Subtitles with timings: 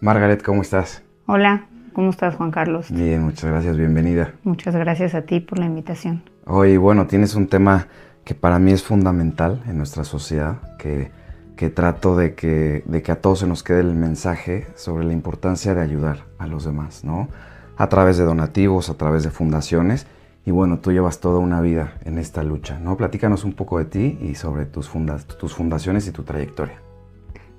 [0.00, 1.02] Margaret, ¿cómo estás?
[1.26, 2.90] Hola, ¿cómo estás Juan Carlos?
[2.90, 4.32] Bien, muchas gracias, bienvenida.
[4.44, 6.22] Muchas gracias a ti por la invitación.
[6.46, 7.86] Hoy, bueno, tienes un tema
[8.24, 11.10] que para mí es fundamental en nuestra sociedad, que,
[11.54, 15.12] que trato de que, de que a todos se nos quede el mensaje sobre la
[15.12, 17.28] importancia de ayudar a los demás, ¿no?
[17.76, 20.06] A través de donativos, a través de fundaciones.
[20.46, 22.96] Y bueno, tú llevas toda una vida en esta lucha, ¿no?
[22.96, 24.90] Platícanos un poco de ti y sobre tus,
[25.38, 26.78] tus fundaciones y tu trayectoria.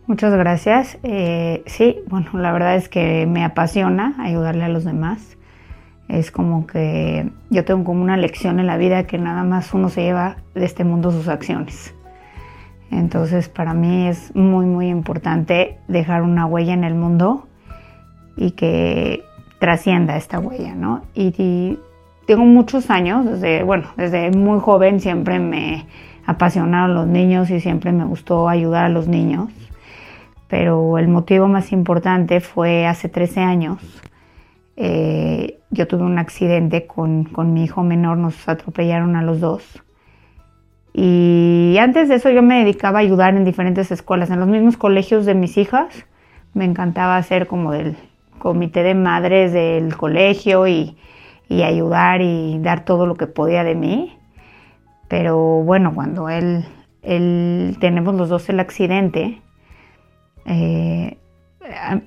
[0.08, 0.98] Muchas gracias.
[1.04, 5.38] Eh, sí, bueno, la verdad es que me apasiona ayudarle a los demás.
[6.08, 9.90] Es como que yo tengo como una lección en la vida que nada más uno
[9.90, 11.94] se lleva de este mundo sus acciones.
[12.90, 17.48] Entonces para mí es muy, muy importante dejar una huella en el mundo
[18.36, 19.24] y que
[19.60, 21.04] trascienda esta huella, ¿no?
[21.14, 21.80] Y,
[22.28, 25.86] tengo muchos años, desde, bueno, desde muy joven siempre me
[26.26, 29.50] apasionaron los niños y siempre me gustó ayudar a los niños
[30.52, 33.80] pero el motivo más importante fue hace 13 años.
[34.76, 39.82] Eh, yo tuve un accidente con, con, mi hijo menor, nos atropellaron a los dos.
[40.94, 44.76] Y antes de eso yo me dedicaba a ayudar en diferentes escuelas, en los mismos
[44.76, 46.06] colegios de mis hijas.
[46.54, 47.96] Me encantaba hacer como del
[48.38, 50.98] comité de madres del colegio y,
[51.48, 54.18] y ayudar y dar todo lo que podía de mí.
[55.08, 56.66] Pero bueno, cuando él,
[57.04, 59.42] él tenemos los dos el accidente,
[60.46, 61.18] eh,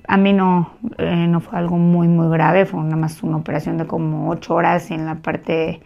[0.07, 3.77] a, mí no, eh, no fue algo muy, muy grave, fue nada más una operación
[3.77, 5.81] de como ocho horas en la parte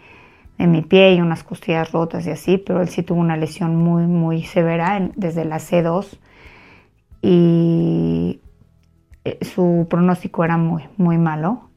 [0.58, 3.75] de mi pie y unas costillas rotas y así, pero él sí tuvo una lesión
[3.75, 6.20] muy, muy severa desde la C2
[7.22, 8.42] y
[9.23, 11.70] eh, su pronóstico era muy, muy malo.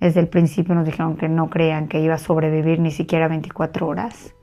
[0.00, 3.86] Desde el principio nos dijeron que no creían que iba a sobrevivir ni siquiera 24
[3.86, 4.34] horas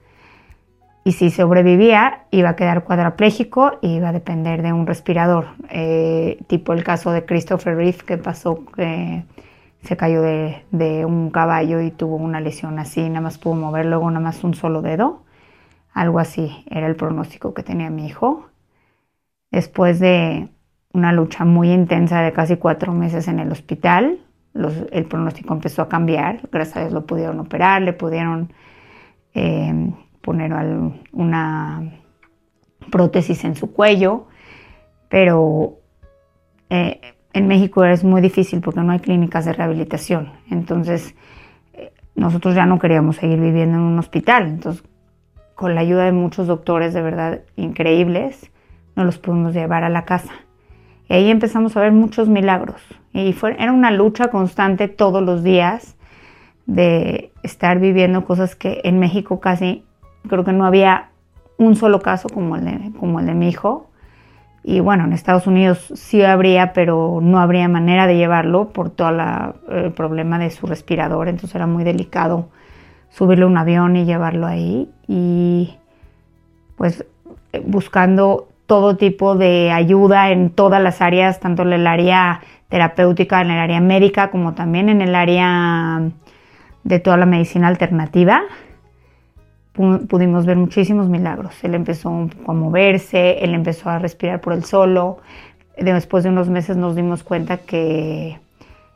[1.08, 6.38] y si sobrevivía iba a quedar cuadraplégico y iba a depender de un respirador, eh,
[6.47, 9.23] tipo el caso de Christopher Reeve que pasó que
[9.83, 13.86] se cayó de, de, un caballo y tuvo una lesión así, nada más pudo mover
[13.86, 15.23] luego nada más un solo dedo,
[15.93, 18.49] algo así era el pronóstico que tenía mi hijo.
[19.49, 20.49] Después de
[20.92, 24.20] una lucha muy intensa de casi cuatro meses en el hospital,
[24.92, 28.52] el pronóstico empezó a cambiar, gracias a Dios lo pudieron operar, le pudieron...
[29.33, 29.93] Eh,
[30.27, 30.52] poner
[31.14, 31.89] una
[32.92, 34.27] prótesis en su cuello,
[35.08, 35.80] pero
[36.70, 36.99] eh,
[37.32, 40.33] en México es muy difícil porque no hay clínicas de rehabilitación.
[40.52, 41.16] Entonces,
[41.71, 44.48] eh, nosotros ya no queríamos seguir viviendo en un hospital.
[44.48, 44.83] Entonces,
[45.55, 48.52] con la ayuda de muchos doctores de verdad increíbles,
[48.98, 50.33] nos los pudimos llevar a la casa.
[51.08, 52.82] Y ahí empezamos a ver muchos milagros.
[53.14, 55.95] Y fue, era una lucha constante todos los días
[56.66, 59.86] de estar viviendo cosas que en México casi
[60.27, 61.10] Creo que no había
[61.58, 63.89] un solo caso como el de, como el de mi hijo.
[64.64, 69.10] Y bueno, en Estados Unidos sí habría, pero no habría manera de llevarlo por todo
[69.70, 71.30] el problema de su respirador.
[71.30, 72.49] Entonces era muy delicado
[73.10, 74.89] subirle un avión y llevarlo ahí.
[75.08, 75.76] Y
[76.76, 77.05] pues
[77.66, 83.52] buscando todo tipo de ayuda en todas las áreas, tanto en el área terapéutica, en
[83.52, 86.02] el área médica, como también en el área
[86.83, 88.42] de toda la medicina alternativa
[90.08, 91.64] pudimos ver muchísimos milagros.
[91.64, 95.20] Él empezó a moverse, él empezó a respirar por él solo.
[95.77, 98.39] Después de unos meses nos dimos cuenta que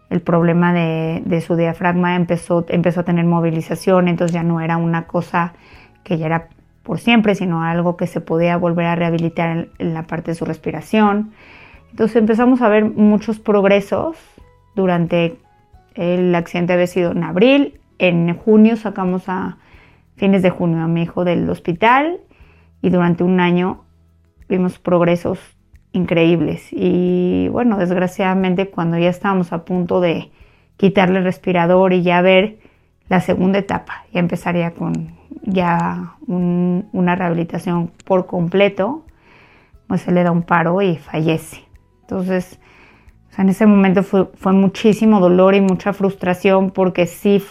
[0.09, 5.05] el problema de, su diafragma empezó, empezó a tener movilización, entonces ya no era una
[5.05, 5.53] cosa
[6.03, 6.49] que ya era
[6.83, 10.45] por siempre, sino algo que se podía volver a rehabilitar en, la parte de su
[10.45, 11.31] respiración.
[11.91, 14.17] Entonces empezamos a ver muchos progresos
[14.75, 15.37] durante
[15.93, 19.57] el accidente había sido en abril, en junio sacamos a,
[20.21, 22.19] fines de junio a mi hijo del hospital
[22.83, 23.85] y durante un año
[24.47, 25.39] vimos progresos
[25.93, 26.67] increíbles.
[26.69, 30.29] Y bueno, desgraciadamente cuando ya estábamos a punto de
[30.77, 32.59] quitarle el respirador y ya ver
[33.09, 39.03] la segunda etapa, ya empezaría con ya una rehabilitación por completo,
[39.87, 41.63] pues se le da un paro y fallece.
[42.01, 42.59] Entonces,
[43.39, 47.41] en ese momento fue, fue muchísimo dolor y mucha frustración porque sí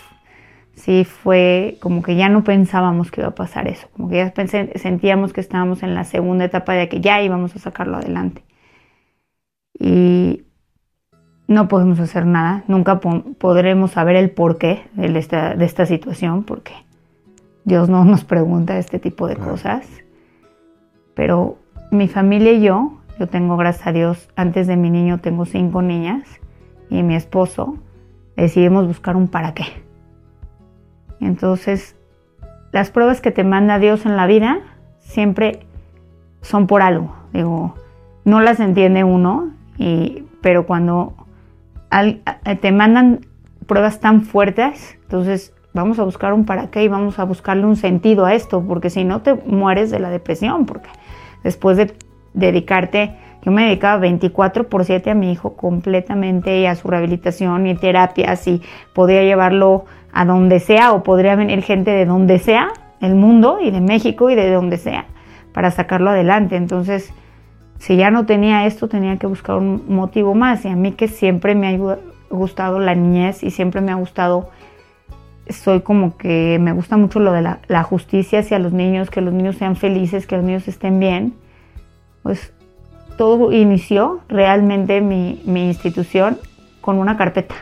[0.81, 4.33] sí fue como que ya no pensábamos que iba a pasar eso, como que ya
[4.77, 8.43] sentíamos que estábamos en la segunda etapa de que ya íbamos a sacarlo adelante.
[9.79, 10.45] Y
[11.47, 16.73] no podemos hacer nada, nunca podremos saber el porqué de esta, de esta situación, porque
[17.65, 19.87] Dios no nos pregunta este tipo de cosas.
[21.15, 21.59] Pero
[21.91, 25.83] mi familia y yo, yo tengo, gracias a Dios, antes de mi niño tengo cinco
[25.83, 26.23] niñas
[26.89, 27.77] y mi esposo,
[28.37, 29.90] decidimos buscar un para qué
[31.21, 31.97] entonces,
[32.73, 34.61] las pruebas que te manda Dios en la vida
[35.01, 35.61] siempre
[36.41, 37.15] son por algo.
[37.33, 37.75] Digo,
[38.25, 39.51] no las entiende uno,
[40.41, 41.15] pero cuando
[42.61, 43.27] te mandan
[43.67, 47.77] pruebas tan fuertes, entonces vamos a buscar un para qué y vamos a buscarle un
[47.77, 50.89] sentido a esto, porque si no te mueres de la depresión, porque
[51.45, 51.95] después de
[52.35, 57.67] dedicarte, yo me dedicaba 24 por 7 a mi hijo completamente y a su rehabilitación
[57.67, 58.61] y terapias y
[58.93, 62.69] podía llevarlo a donde sea o podría venir gente de donde sea,
[63.01, 65.07] el mundo y de México y de donde sea,
[65.53, 66.57] para sacarlo adelante.
[66.57, 67.13] Entonces,
[67.79, 70.65] si ya no tenía esto, tenía que buscar un motivo más.
[70.65, 71.99] Y a mí que siempre me ha
[72.31, 74.51] gustado la niñez y siempre me ha gustado,
[75.49, 79.33] soy como que me gusta mucho lo de la, justicia hacia los niños, que los
[79.33, 81.35] niños sean felices, que los niños estén bien.
[82.23, 82.53] Pues
[83.17, 86.39] todo inició realmente mi, institución
[86.83, 87.55] con una carpeta.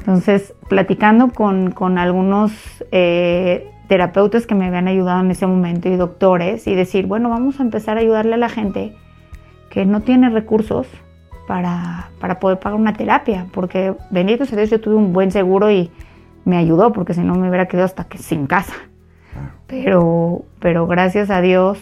[0.00, 2.52] Entonces, platicando con, algunos
[2.90, 7.60] eh, terapeutas que me habían ayudado en ese momento y doctores y decir, bueno, vamos
[7.60, 8.96] a empezar a ayudarle a la gente
[9.68, 10.86] que no tiene recursos
[11.46, 12.08] para,
[12.40, 15.90] poder pagar una terapia, porque bendito sea Dios, yo tuve un buen seguro y
[16.44, 18.74] me ayudó, porque si no me hubiera quedado hasta que sin casa.
[19.66, 21.78] Pero, pero gracias a Dios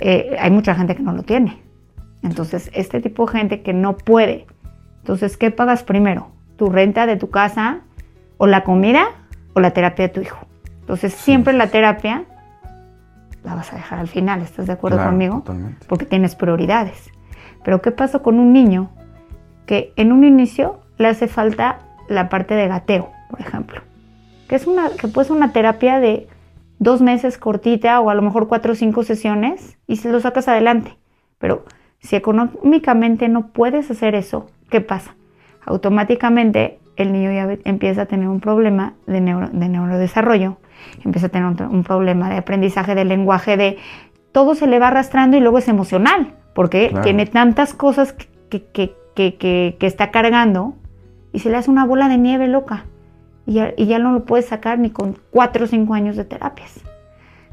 [0.00, 1.62] eh, hay mucha gente que no lo tiene.
[2.22, 4.46] Entonces, este tipo de gente que no puede.
[4.98, 6.28] Entonces, ¿qué pagas primero?
[6.62, 7.80] ¿Tu renta de tu casa
[8.38, 9.08] o la comida
[9.52, 10.46] o la terapia de tu hijo?
[10.78, 12.22] Entonces, siempre la terapia
[13.42, 15.38] la vas a dejar al final, ¿estás de acuerdo conmigo?
[15.38, 15.84] Totalmente.
[15.88, 17.10] Porque tienes prioridades.
[17.64, 18.90] Pero ¿qué pasa con un niño
[19.66, 23.80] que en un inicio le hace falta la parte de gateo, por ejemplo?
[24.46, 26.28] Que, es una, que puede ser una terapia de
[26.78, 30.46] dos meses cortita o a lo mejor cuatro o cinco sesiones y se lo sacas
[30.46, 30.96] adelante.
[31.40, 31.64] Pero
[31.98, 35.16] si económicamente no puedes hacer eso, ¿qué pasa?
[35.64, 40.58] Automáticamente el niño ya empieza a tener un problema de, de neurodesarrollo
[41.04, 43.78] empieza a tener un, problema de aprendizaje del lenguaje, de
[44.32, 48.64] todo se le va arrastrando y luego es emocional, porque tiene tantas cosas que,
[49.14, 50.74] que, está cargando
[51.32, 52.84] y se le hace una bola de nieve loca
[53.46, 56.24] y ya, y ya no lo puede sacar ni con cuatro o cinco años de
[56.24, 56.80] terapias.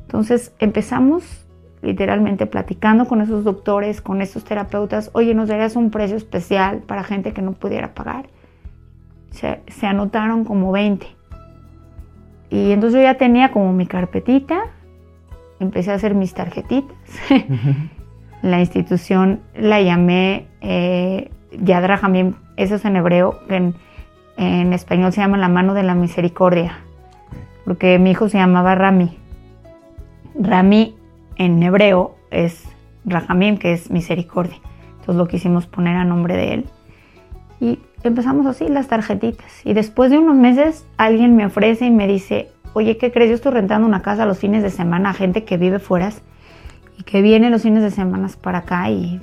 [0.01, 1.45] Entonces empezamos
[1.81, 7.03] literalmente platicando con esos doctores, con esos terapeutas, oye, nos darías un precio especial para
[7.03, 8.27] gente que no pudiera pagar.
[9.31, 11.07] Se, se anotaron como 20.
[12.49, 14.63] Y entonces yo ya tenía como mi carpetita,
[15.59, 16.97] empecé a hacer mis tarjetitas.
[18.41, 23.75] la institución la llamé eh, Yadra Jamim, eso es en hebreo, en,
[24.37, 26.79] en español se llama la mano de la misericordia,
[27.65, 29.17] porque mi hijo se llamaba Rami.
[30.39, 30.95] Rami
[31.39, 32.65] en hebreo es
[33.05, 34.57] Rahamim, que es misericordia.
[34.91, 36.65] Entonces lo quisimos poner a nombre de él.
[37.59, 39.65] Y empezamos así las tarjetitas.
[39.65, 43.29] Y después de unos meses alguien me ofrece y me dice, oye, ¿qué crees?
[43.29, 46.11] Yo estoy rentando una casa los fines de semana a gente que vive fuera
[46.97, 49.19] y que viene los fines de semana para acá y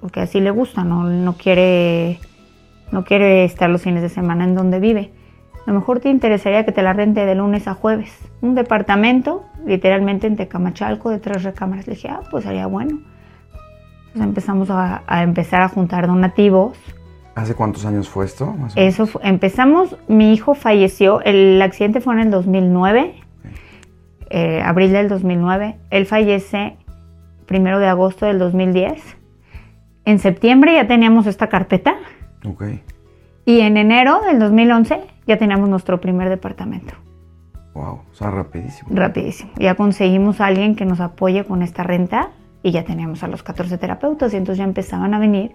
[0.00, 2.18] porque así le gusta, no, no quiere
[2.90, 5.12] no quiere estar los fines de semana en donde vive.
[5.66, 8.12] A lo mejor te interesaría que te la rente de lunes a jueves.
[8.40, 11.86] Un departamento, literalmente en Tecamachalco, de tres recámaras.
[11.86, 13.00] Le dije, ah, pues sería bueno.
[14.06, 16.76] Entonces empezamos a, a empezar a juntar donativos
[17.34, 18.54] ¿Hace cuántos años fue esto?
[18.76, 23.14] Eso empezamos, mi hijo falleció, el accidente fue en el 2009,
[24.28, 25.76] eh, abril del 2009.
[25.90, 26.76] Él fallece
[27.46, 29.02] primero de agosto del 2010.
[30.04, 31.94] En septiembre ya teníamos esta carpeta.
[32.44, 32.64] Ok.
[33.46, 36.94] Y en enero del 2011 ya teníamos nuestro primer departamento.
[37.74, 38.90] Wow, o sea, rapidísimo.
[38.92, 39.50] Rapidísimo.
[39.58, 42.30] Ya conseguimos a alguien que nos apoye con esta renta
[42.62, 45.52] y ya teníamos a los 14 terapeutas y entonces ya empezaban a venir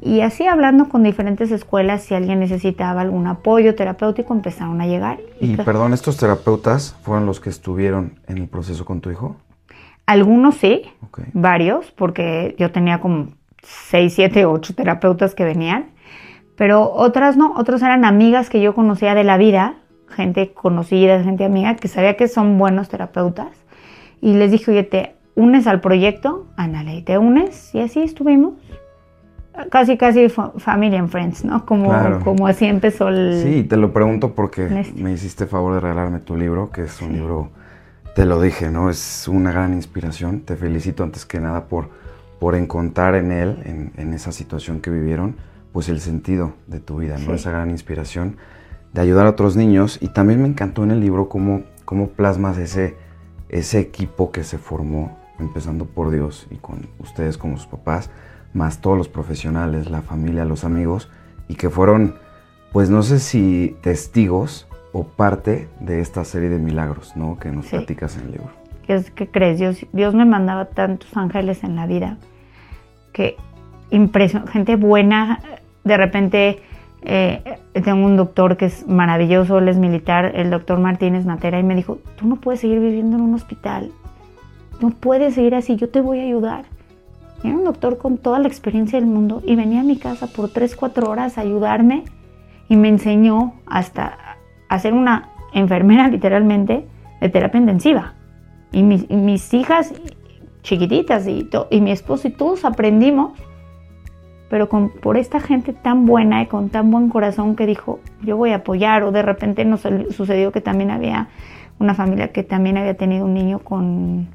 [0.00, 5.18] y así hablando con diferentes escuelas, si alguien necesitaba algún apoyo terapéutico, empezaron a llegar.
[5.40, 9.36] Y, perdón, ¿estos terapeutas fueron los que estuvieron en el proceso con tu hijo?
[10.04, 10.82] Algunos sí,
[11.32, 13.28] varios, porque yo tenía como
[13.62, 15.86] 6, 7, 8 terapeutas que venían,
[16.56, 19.74] pero otras no, otras eran amigas que yo conocía de la vida,
[20.08, 23.48] gente conocida, gente amiga, que sabía que son buenos terapeutas.
[24.20, 26.46] Y les dije, oye, ¿te unes al proyecto?
[26.56, 27.74] Ándale, ¿te unes?
[27.74, 28.54] Y así estuvimos
[29.70, 31.64] casi casi family and friends, ¿no?
[31.64, 33.40] Como, como así empezó el...
[33.42, 37.12] Sí, te lo pregunto porque me hiciste favor de regalarme tu libro, que es un
[37.12, 37.50] libro,
[38.14, 38.90] te lo dije, ¿no?
[38.90, 40.40] Es una gran inspiración.
[40.40, 41.88] Te felicito antes que nada por,
[42.38, 45.36] por encontrar en él, en, en esa situación que vivieron,
[45.76, 47.34] pues el sentido de tu vida, ¿no?
[47.34, 48.38] Esa gran inspiración
[48.94, 49.98] de ayudar a otros niños.
[50.00, 52.96] Y también me encantó en el libro cómo, cómo plasmas ese,
[53.50, 58.08] ese equipo que se formó, empezando por Dios y con ustedes como sus papás
[58.54, 61.10] más todos los profesionales, la familia, los amigos,
[61.46, 62.14] y que fueron,
[62.72, 67.38] pues no sé si testigos o parte de esta serie de milagros, ¿no?
[67.38, 68.50] Que nos platicas en el libro.
[68.86, 69.58] ¿Qué, ¿Qué, crees?
[69.58, 72.16] Dios, Dios me mandaba tantos ángeles en la vida
[73.12, 73.36] que
[73.90, 75.40] impresionó, gente buena,
[75.86, 76.58] de repente
[77.02, 81.62] eh, tengo un doctor que es maravilloso, él es militar, el doctor Martínez Natera, y
[81.62, 83.92] me dijo, tú no puedes seguir viviendo en un hospital,
[84.80, 86.64] no puedes seguir así, yo te voy a ayudar.
[87.44, 90.48] Era un doctor con toda la experiencia del mundo y venía a mi casa por
[90.48, 92.04] 3, 4 horas a ayudarme
[92.68, 94.18] y me enseñó hasta
[94.68, 96.86] a ser una enfermera literalmente
[97.20, 98.14] de terapia intensiva.
[98.72, 99.94] Y mis, hijas
[100.62, 103.38] chiquititas y, y mi esposo y todos aprendimos
[104.48, 108.36] pero con, por esta gente tan buena y con tan buen corazón que dijo, yo
[108.36, 111.28] voy a apoyar, o de repente nos sucedió que también había
[111.78, 114.28] una familia que también había tenido un niño con,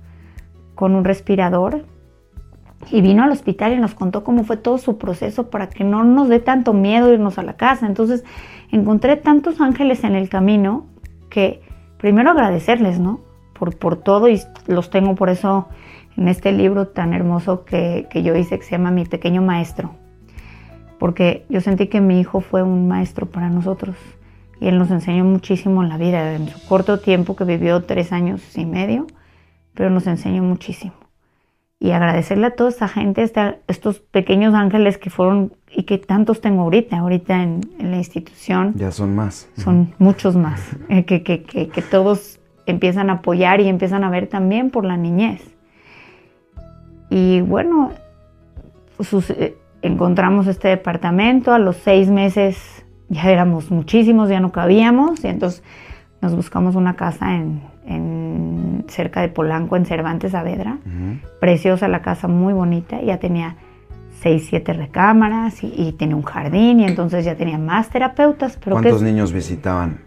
[0.75, 1.85] con un respirador
[2.91, 6.03] y vino al hospital y nos contó cómo fue todo su proceso para que no
[6.03, 7.85] nos dé tanto miedo irnos a la casa.
[7.85, 8.23] Entonces
[8.71, 10.85] encontré tantos ángeles en el camino
[11.29, 11.61] que
[11.97, 13.21] primero agradecerles, ¿no?
[13.53, 15.67] Por, por todo y los tengo por eso
[16.17, 20.00] en este libro tan hermoso que, que yo hice que se llama Mi pequeño maestro
[21.01, 23.95] porque yo sentí que mi hijo fue un maestro para nosotros
[24.59, 28.11] y él nos enseñó muchísimo en la vida, en su corto tiempo que vivió tres
[28.11, 29.07] años y medio,
[29.73, 30.93] pero nos enseñó muchísimo.
[31.79, 33.27] Y agradecerle a toda esta gente,
[33.67, 38.73] estos pequeños ángeles que fueron y que tantos tengo ahorita, ahorita en, la institución.
[38.75, 39.49] Ya son más.
[39.57, 44.11] Son muchos más, eh, que, que, que, que todos empiezan a apoyar y empiezan a
[44.11, 45.41] ver también por la niñez.
[47.09, 47.89] Y bueno,
[48.99, 55.23] sus, eh, encontramos este departamento, a los seis meses ya éramos muchísimos, ya no cabíamos,
[55.23, 55.63] y entonces
[56.21, 57.69] nos buscamos una casa en,
[58.87, 60.77] cerca de Polanco, en Cervantes Saavedra.
[61.39, 63.55] Preciosa la casa, muy bonita, ya tenía
[64.21, 68.57] seis, siete recámaras y, tenía un jardín, y entonces ya tenía más terapeutas.
[68.63, 70.01] Pero ¿Cuántos niños visitaban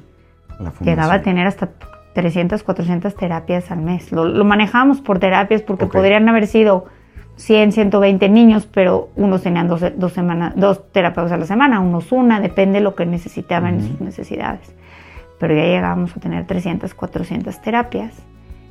[0.51, 0.87] la fundación?
[0.87, 1.71] Llegaba a tener hasta
[2.15, 4.13] 300, 400 terapias al mes.
[4.13, 6.87] Lo, manejábamos por terapias porque podrían haber sido
[7.37, 12.13] 100, 120 niños, pero unos tenían dos, dos, semanas, dos terapeutas a la semana, unos
[12.13, 14.75] una, depende de lo que necesitaban sus necesidades.
[15.39, 18.15] Pero ya llegábamos a tener 300, 400 terapias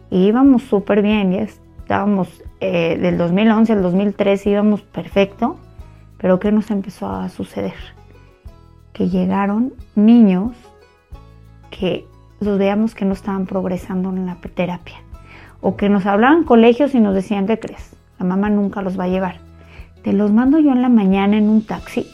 [0.10, 5.58] y íbamos súper bien, ya estábamos eh, del 2011 al 2013 íbamos perfecto,
[6.18, 7.74] pero ¿qué nos empezó a suceder?
[8.94, 10.54] Que llegaron niños
[11.70, 12.08] que
[12.40, 14.98] los veíamos que no estaban progresando en la terapia
[15.60, 17.96] o que nos hablaban colegios y nos decían, ¿qué crees?
[18.24, 19.36] La mamá nunca los va a llevar.
[20.02, 22.08] Te los mando yo en la mañana en un taxi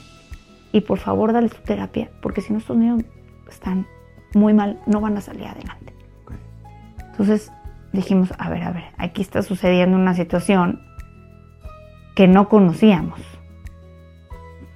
[0.71, 3.03] y por favor dale su terapia, porque si no estos niños
[3.47, 3.85] están
[4.33, 5.93] muy mal, no van a salir adelante.
[7.11, 7.51] Entonces
[7.93, 10.81] dijimos, a ver, a ver, aquí está sucediendo una situación
[12.15, 13.19] que no conocíamos.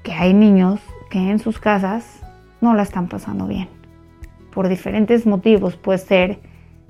[0.03, 2.21] Que hay niños que en sus casas
[2.61, 3.69] no la están pasando bien.
[4.53, 6.41] Por diferentes motivos, puede ser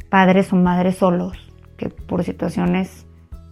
[0.09, 1.37] padres o madres solos,
[1.77, 3.02] que por situaciones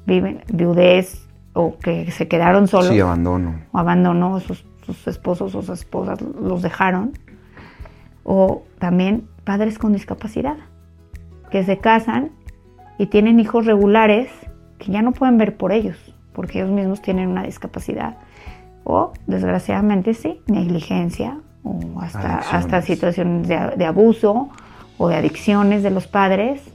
[0.05, 2.89] viven, viudez o que se quedaron solos.
[2.89, 3.61] Sí, abandono.
[3.71, 7.13] O abandono, sus, sus esposos o sus esposas los dejaron.
[8.23, 10.57] O también padres con discapacidad,
[11.49, 12.31] que se casan
[12.97, 14.29] y tienen hijos regulares
[14.77, 15.97] que ya no pueden ver por ellos,
[16.33, 18.17] porque ellos mismos tienen una discapacidad.
[18.83, 24.49] O, desgraciadamente, sí, negligencia o hasta, hasta situaciones de, de abuso
[24.97, 26.70] o de adicciones de los padres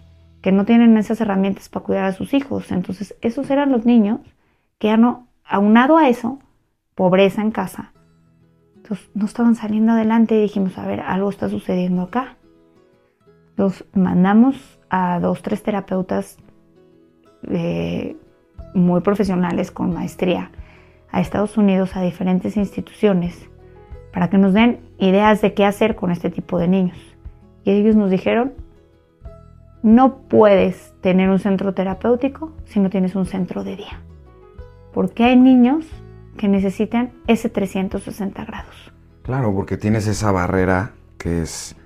[0.47, 2.71] que no tienen esas herramientas para cuidar a sus hijos.
[2.71, 4.21] Entonces, esos eran los niños
[4.79, 6.39] que ya no, aunado a eso,
[6.95, 7.93] pobreza en casa.
[8.77, 12.37] Entonces, no estaban saliendo adelante y dijimos, a ver, algo está sucediendo acá.
[13.57, 16.37] Los mandamos a dos, tres terapeutas
[17.49, 18.17] eh,
[18.73, 20.53] muy profesionales con maestría
[21.11, 23.51] a Estados Unidos, a diferentes instituciones,
[24.13, 26.99] para que nos den ideas de qué hacer con este tipo de niños.
[27.65, 28.53] Y ellos nos dijeron,
[29.83, 34.01] no puedes tener un centro terapéutico si no tienes un centro de día.
[34.93, 35.87] Porque hay niños
[36.37, 38.93] que necesitan ese 360 grados.
[39.23, 41.77] Claro, porque tienes esa barrera que es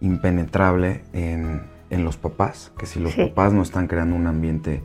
[0.00, 4.82] impenetrable en, los papás, que si los papás no están creando un ambiente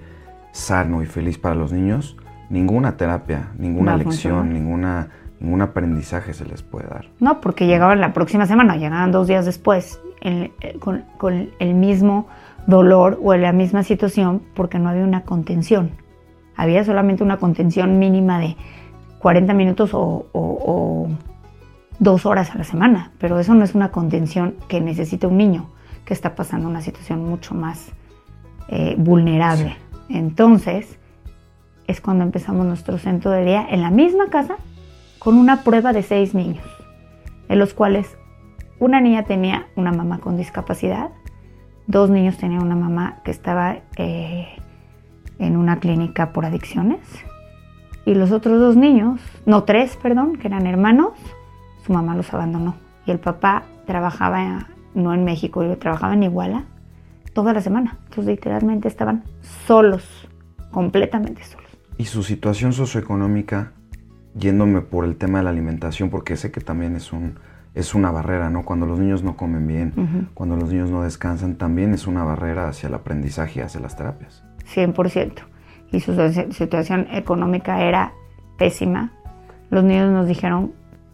[0.52, 2.18] sano y feliz para los niños,
[2.50, 5.10] ninguna terapia, ninguna lección, ninguna,
[5.40, 7.06] ningún aprendizaje se les puede dar.
[7.20, 12.28] No, porque llegaban la próxima semana, llegaban dos días después eh, con, con, el mismo
[12.66, 15.92] dolor o en la misma situación porque no había una contención.
[16.56, 18.56] Había solamente una contención mínima de
[19.20, 21.08] 40 minutos o,
[22.00, 25.70] dos horas a la semana, pero eso no es una contención que necesita un niño
[26.06, 27.92] que está pasando una situación mucho más
[28.68, 29.78] eh, vulnerable.
[30.10, 30.98] Entonces,
[31.88, 34.56] es cuando empezamos nuestro centro de día en la misma casa
[35.20, 36.66] con una prueba de seis niños,
[37.48, 38.18] en los cuales
[38.84, 41.12] una niña tenía una mamá con discapacidad,
[41.88, 44.48] Dos niños tenían una mamá que estaba eh,
[45.38, 47.00] en una clínica por adicciones
[48.06, 51.12] Y los otros dos niños, no tres, perdón, que eran hermanos,
[51.86, 52.76] su mamá los abandonó.
[53.06, 56.64] Y el papá trabajaba no en México, trabajaba en Iguala
[57.34, 57.98] toda la semana.
[58.06, 59.24] Entonces literalmente estaban
[59.68, 60.30] solos,
[60.72, 61.70] completamente solos.
[61.98, 63.74] ¿Y su situación socioeconómica,
[64.36, 67.36] yéndome por el tema de la alimentación, porque sé que también es, un,
[67.76, 68.64] es una barrera, ¿no?
[68.64, 72.68] Cuando los niños no comen bien, cuando los niños no descansan, también es una barrera
[72.68, 74.44] hacia el aprendizaje hacia las terapias.
[74.76, 75.34] 100%.
[75.92, 76.16] Y su
[76.52, 78.14] situación económica era
[78.58, 79.12] pésima.
[79.70, 80.72] Los niños nos dijeron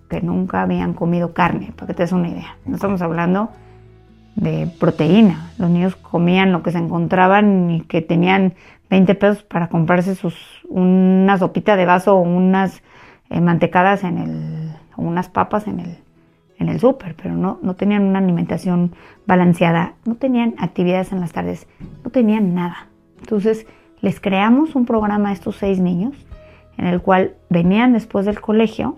[0.10, 2.58] que nunca habían comido carne, para que te des una idea.
[2.66, 3.52] No estamos hablando
[4.36, 5.52] de proteína.
[5.58, 8.54] Los niños comían lo que se encontraban y que tenían
[8.90, 10.36] 20 pesos para comprarse sus
[10.68, 12.82] una sopita de vaso o unas
[13.30, 15.98] eh, mantecadas en el o unas papas en el
[16.60, 18.94] en el súper, pero no, no tenían una alimentación
[19.26, 21.68] balanceada, no tenían actividades en las tardes,
[22.04, 22.88] no tenían nada.
[23.20, 23.66] Entonces
[24.02, 26.14] les creamos un programa a estos seis niños
[26.78, 28.96] en el cual venían después del colegio,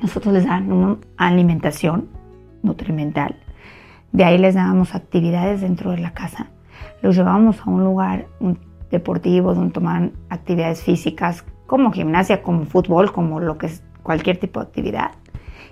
[0.00, 2.08] nosotros les daban una alimentación
[2.62, 3.36] nutrimental,
[4.12, 6.48] de ahí les dábamos actividades dentro de la casa.
[7.02, 8.26] Los llevábamos a un lugar
[8.90, 14.60] deportivo donde tomaban actividades físicas como gimnasia, como fútbol, como lo que es cualquier tipo
[14.60, 15.12] de actividad.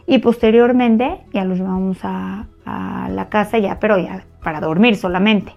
[0.07, 5.53] Y posteriormente ya los llevábamos a, la casa ya, pero ya para dormir solamente.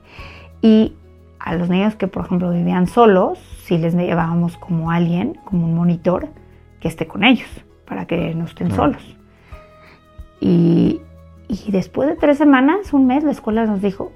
[0.62, 0.94] Y
[1.40, 5.76] a los niños que, por ejemplo, vivían solos, si les llevábamos como alguien, como un
[5.76, 6.30] monitor,
[6.80, 7.50] que esté con ellos,
[7.86, 9.16] para que no estén solos.
[10.40, 11.02] Y,
[11.48, 14.12] y después de tres semanas, un mes, la escuela nos dijo,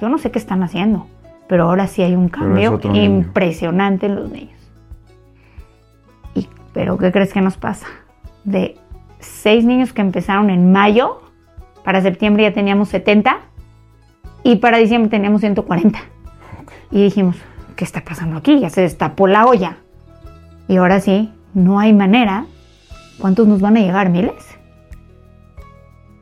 [0.00, 1.06] yo no sé qué están haciendo,
[1.46, 4.58] pero ahora sí hay un cambio impresionante en los niños.
[6.34, 7.86] Y, pero ¿qué crees que nos pasa?
[8.44, 8.76] De
[9.22, 11.22] seis niños que empezaron en mayo,
[11.84, 13.40] para septiembre ya teníamos 70
[14.44, 15.98] y para diciembre teníamos 140.
[16.90, 17.36] Y dijimos,
[17.76, 18.60] ¿qué está pasando aquí?
[18.60, 19.78] Ya se destapó la olla.
[20.68, 22.46] Y ahora sí, no hay manera.
[23.18, 24.10] ¿Cuántos nos van a llegar?
[24.10, 24.58] ¿Miles?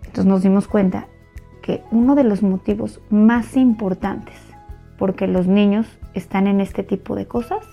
[0.01, 1.07] Entonces nos dimos cuenta
[1.63, 4.35] que uno de los motivos más importantes
[4.99, 7.65] por que los niños están en este tipo de cosas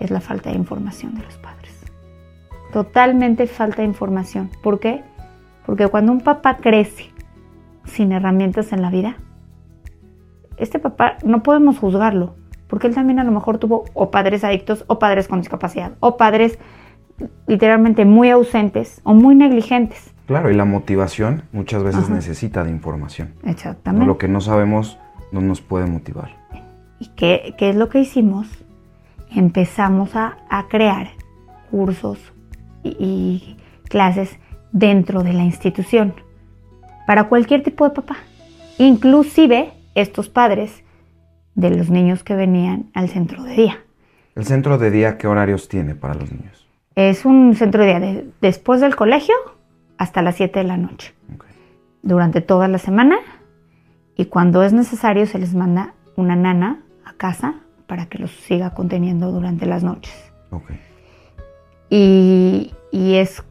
[0.00, 1.45] es la falta de información de los padres.
[2.76, 4.50] Totalmente falta de información.
[4.62, 5.02] ¿Por qué?
[5.64, 7.10] Porque cuando un papá crece
[7.86, 9.16] sin herramientas en la vida,
[10.58, 12.34] este papá no podemos juzgarlo,
[12.66, 16.18] porque él también a lo mejor tuvo o padres adictos o padres con discapacidad o
[16.18, 16.58] padres
[17.46, 20.12] literalmente muy ausentes o muy negligentes.
[20.26, 23.32] Claro, y la motivación muchas veces necesita de información.
[23.44, 24.06] Exactamente.
[24.06, 24.98] Lo que no sabemos
[25.32, 26.36] no nos puede motivar.
[26.98, 28.46] ¿Y qué, es lo que hicimos?
[29.30, 30.36] Empezamos a,
[30.68, 31.08] crear
[31.70, 32.34] cursos
[32.98, 33.56] y,
[33.88, 34.36] clases
[34.72, 36.14] dentro de la institución
[37.06, 38.16] para cualquier tipo de papá,
[38.78, 40.82] inclusive estos padres
[41.54, 43.78] de los niños que venían al centro de día.
[44.34, 46.66] ¿El centro de día qué horarios tiene para los niños?
[46.96, 49.34] Es un centro de día de, después del colegio
[49.98, 51.14] hasta las 7 de la noche.
[52.02, 53.18] Durante toda la semana
[54.16, 57.54] y cuando es necesario se les manda una nana a casa
[57.86, 60.14] para que los siga conteniendo durante las noches.
[61.88, 63.42] Y, es,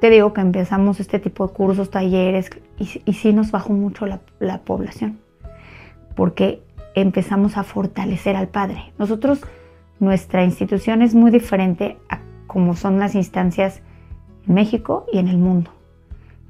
[0.00, 4.20] te digo que empezamos este tipo de cursos, talleres y, sí nos bajó mucho la,
[4.38, 5.18] la población
[6.14, 6.62] porque
[6.94, 8.92] empezamos a fortalecer al padre.
[8.98, 9.40] Nosotros,
[10.00, 13.80] nuestra institución es muy diferente a como son las instancias
[14.46, 15.70] en México y en el mundo.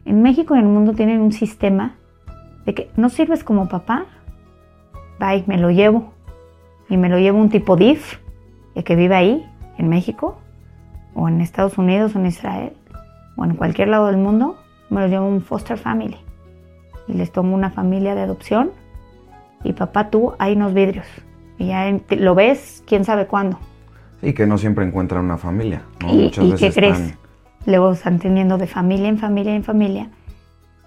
[0.05, 1.95] En México y en el mundo tienen un sistema
[2.67, 4.07] de que no sirves como papá,
[5.21, 6.13] bye, me lo llevo.
[6.89, 8.19] Y me lo llevo un tipo DIF,
[8.75, 9.47] el que vive ahí,
[9.79, 10.39] en México,
[11.15, 12.73] o en Estados Unidos, o en Israel,
[13.37, 14.57] o en cualquier lado del mundo,
[14.91, 16.17] me lo llevo un foster family.
[17.09, 18.71] Y les tomo una familia de adopción.
[19.65, 21.07] Y papá, tú, hay unos vidrios.
[21.59, 23.59] Y ya lo ves, quién sabe cuándo.
[24.21, 25.83] Y que no siempre encuentran una familia.
[26.09, 27.19] ¿Y, Muchas veces qué crees?
[27.67, 30.11] luego están teniendo de familia en familia en familia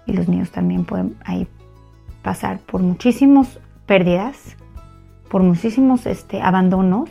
[0.06, 1.48] y los niños también pueden ahí
[2.22, 4.56] pasar por muchísimas pérdidas,
[5.28, 7.10] por muchísimos este, abandonos.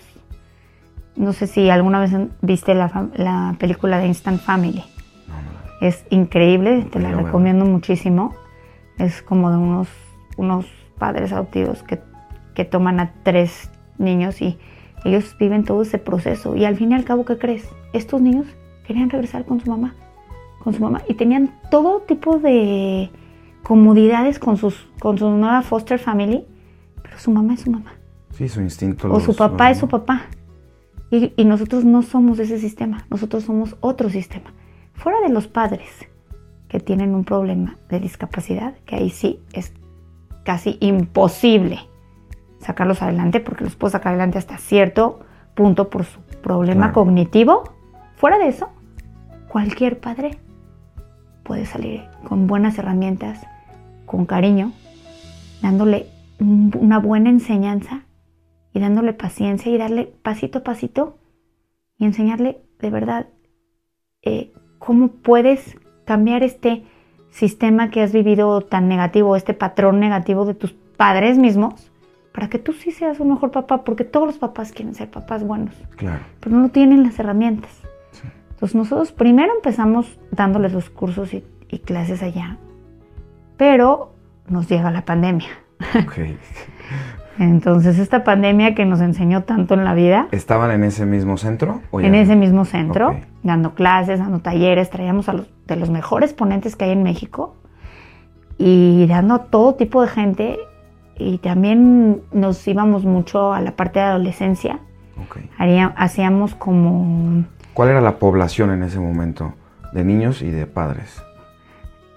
[1.16, 4.84] No sé si alguna vez viste la, película de Instant Family.
[5.82, 8.34] Es increíble, te la recomiendo muchísimo.
[8.98, 9.88] Es como de unos,
[10.38, 10.66] unos
[10.98, 12.02] padres adoptivos que,
[12.54, 14.58] que toman a tres niños y
[15.06, 16.56] ellos viven todo ese proceso.
[16.56, 17.70] Y al fin y al cabo, ¿qué crees?
[17.94, 18.48] Estos niños
[18.86, 19.96] querían regresar con su mamá,
[20.64, 23.10] con su mamá, y tenían todo tipo de
[23.64, 26.46] comodidades con, sus, con su nueva foster family,
[27.02, 27.94] pero su mamá es su mamá.
[28.32, 29.12] Sí, su instinto.
[29.12, 30.24] O su papá es su papá.
[31.16, 34.52] Y, y, nosotros no somos ese sistema, nosotros somos otro sistema.
[34.94, 35.90] Fuera de los padres
[36.68, 39.74] que tienen un problema de discapacidad, que ahí sí es
[40.44, 41.80] casi imposible
[42.60, 45.20] sacarlos adelante, porque los puedo sacar adelante hasta cierto
[45.54, 46.94] punto por su problema Claro.
[46.94, 47.64] cognitivo,
[48.16, 48.70] fuera de eso,
[49.48, 50.38] cualquier padre
[51.44, 53.40] puede salir con buenas herramientas,
[54.06, 54.72] con cariño,
[55.62, 56.08] dándole
[56.40, 58.02] un- una buena enseñanza
[58.76, 61.18] y dándole paciencia y darle pasito a pasito
[61.98, 63.30] y enseñarle de verdad
[64.22, 66.84] eh, cómo puedes cambiar este
[67.32, 71.92] sistema que has vivido tan negativo, este patrón negativo de tus padres mismos,
[72.34, 75.42] para que tú sí seas un mejor papá, porque todos los papás quieren ser papás
[75.44, 76.20] buenos, Claro.
[76.42, 77.72] pero no tienen las herramientas.
[78.12, 78.28] Sí.
[78.52, 82.58] Entonces nosotros primero empezamos dándoles los cursos y, y clases allá,
[83.58, 84.14] pero
[84.50, 85.48] nos llega la pandemia.
[86.06, 86.14] Ok.
[87.38, 91.82] Entonces esta pandemia que nos enseñó tanto en la vida, ¿Estaban en ese mismo centro?
[91.92, 96.34] o en ese mismo centro, dando clases, dando talleres, traíamos a los, de los mejores
[96.34, 97.56] ponentes que hay en México
[98.58, 100.58] y dando a todo tipo de gente
[101.18, 104.80] y también nos íbamos mucho a la parte de adolescencia,
[105.22, 105.38] Ok.
[105.58, 107.44] Haría- hacíamos como
[107.74, 109.54] ¿Cuál era la población en ese momento
[109.94, 111.22] de niños y de padres?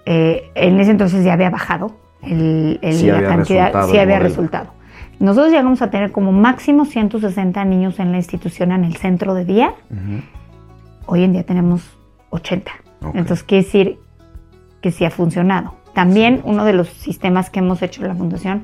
[0.05, 1.91] eh, en ese entonces ya había bajado
[2.23, 4.23] el, el- Sí la había cantidad, sí había modelo.
[4.23, 4.78] resultado.
[5.19, 9.43] Nosotros llegamos a tener como máximo 160 niños en la institución en el centro de
[9.45, 9.73] día.
[11.05, 11.81] Hoy en día tenemos
[12.29, 12.71] 80.
[13.01, 13.15] Ok.
[13.15, 13.99] Entonces quiere decir
[14.81, 15.73] que sí ha funcionado.
[15.93, 16.41] También Sí.
[16.45, 18.63] uno de los sistemas que hemos hecho en la fundación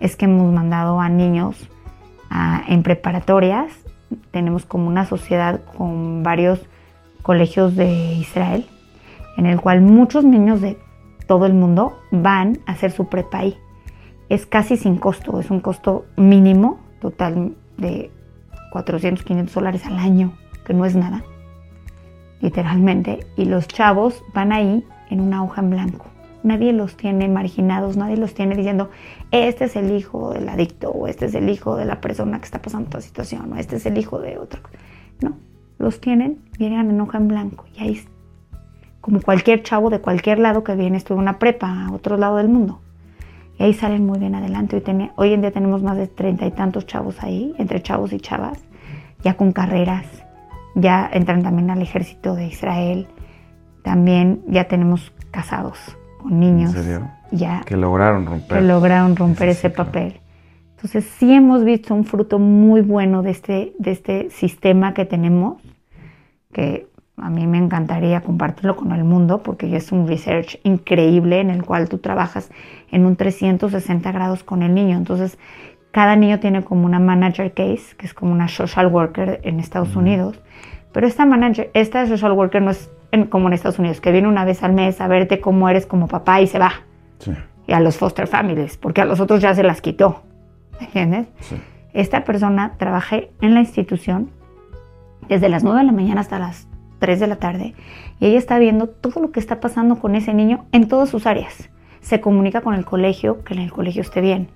[0.00, 1.68] es que hemos mandado a niños
[2.30, 3.72] a- en preparatorias.
[4.30, 6.60] Tenemos como una sociedad con varios
[7.22, 8.66] colegios de Israel,
[9.38, 10.76] en el cual muchos niños de
[11.26, 13.56] todo el mundo van a hacer su prepa ahí.
[14.28, 18.10] Es casi sin costo, es un costo mínimo total de
[18.72, 20.32] 400, 500 dólares al año,
[20.66, 21.24] que no es nada
[22.44, 26.06] literalmente, y los chavos van ahí en una hoja en blanco.
[26.42, 28.90] Nadie los tiene marginados, nadie los tiene diciendo,
[29.30, 32.44] este es el hijo del adicto, o este es el hijo de la persona que
[32.44, 34.60] está pasando esta situación, o este es el hijo de otro.
[35.22, 35.38] No,
[35.78, 38.04] los tienen, vienen en hoja en blanco, y ahí,
[39.00, 42.50] como cualquier chavo de cualquier lado que viene, estuvo una prepa a otro lado del
[42.50, 42.82] mundo.
[43.58, 44.76] Y ahí salen muy bien adelante.
[44.76, 48.12] Hoy, tenía- hoy en día tenemos más de treinta y tantos chavos ahí, entre chavos
[48.12, 48.58] y chavas,
[49.22, 50.06] ya con carreras,
[50.74, 53.06] ya entran también al ejército de Israel,
[53.82, 55.78] también ya tenemos casados
[56.20, 57.10] con niños, ¿En serio?
[57.30, 58.58] ya Que lograron romper.
[58.58, 60.20] que lograron romper ese ese papel.
[60.76, 65.62] Entonces sí hemos visto un fruto muy bueno de este, de este sistema que tenemos,
[66.52, 71.50] que a mí me encantaría compartirlo con el mundo porque es un research increíble en
[71.50, 72.50] el cual tú trabajas
[72.90, 74.96] en un 360 grados con el niño.
[74.96, 75.38] Entonces
[75.92, 79.94] cada niño tiene como una manager case, que es como una social worker en Estados
[79.94, 80.40] Unidos,
[80.92, 84.26] pero esta manager, esta social worker no es en- como en Estados Unidos, que viene
[84.26, 86.72] una vez al mes a verte cómo eres como papá y se va
[87.20, 87.32] Sí,
[87.68, 90.22] y a los foster families, porque a los otros ya se las quitó.
[90.80, 91.28] ¿Entiendes?
[91.40, 91.56] sí.
[91.92, 94.30] Esta persona trabajé en la institución
[95.28, 96.66] desde las 9 de la mañana hasta las
[97.04, 97.74] 3 de la tarde
[98.18, 101.26] y ella está viendo todo lo que está pasando con ese niño en todas sus
[101.26, 101.68] áreas.
[102.00, 104.48] Se comunica con el colegio, que en el colegio esté bien.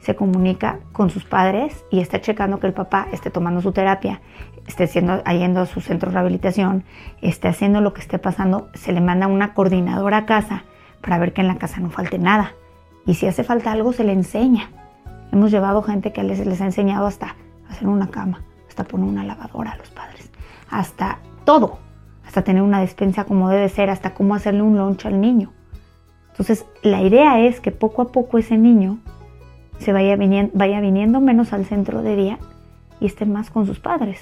[0.00, 4.20] Se comunica con sus padres y está checando que el papá esté tomando su terapia,
[4.66, 6.84] esté siendo, yendo a su centro de rehabilitación,
[7.22, 8.68] esté haciendo lo que esté pasando.
[8.74, 10.64] Se le manda una coordinadora a casa
[11.00, 12.52] para ver que en la casa no falte nada.
[13.06, 14.68] Y si hace falta algo, se le enseña.
[15.32, 17.34] Hemos llevado gente que les, les ha enseñado hasta
[17.70, 20.30] hacer una cama, hasta poner una lavadora a los padres,
[20.68, 21.78] hasta todo,
[22.34, 25.52] hasta tener una despensa como debe ser, hasta cómo hacerle un lunch al niño.
[26.32, 28.98] Entonces, la idea es que poco a poco ese niño
[29.78, 32.38] se vaya viniendo, vaya viniendo menos al centro de día
[32.98, 34.18] y esté más con sus padres.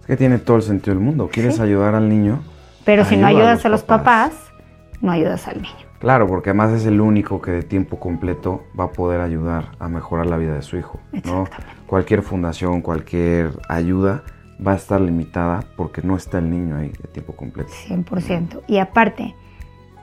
[0.00, 1.28] Es que tiene todo el sentido del mundo.
[1.32, 1.62] Quieres Sí.
[1.62, 2.40] ayudar al niño.
[2.84, 4.30] Pero si no Ayuda a ayudas los a los papás.
[4.32, 4.52] papás,
[5.00, 5.74] no ayudas al niño.
[6.00, 9.88] Claro, porque además es el único que de tiempo completo va a poder ayudar a
[9.88, 10.98] mejorar la vida de su hijo.
[11.24, 11.44] ¿no?
[11.86, 14.24] Cualquier fundación, cualquier ayuda
[14.64, 17.70] va a estar limitada porque no está el niño ahí de tiempo completo.
[17.88, 18.62] 100%.
[18.66, 19.34] Y aparte,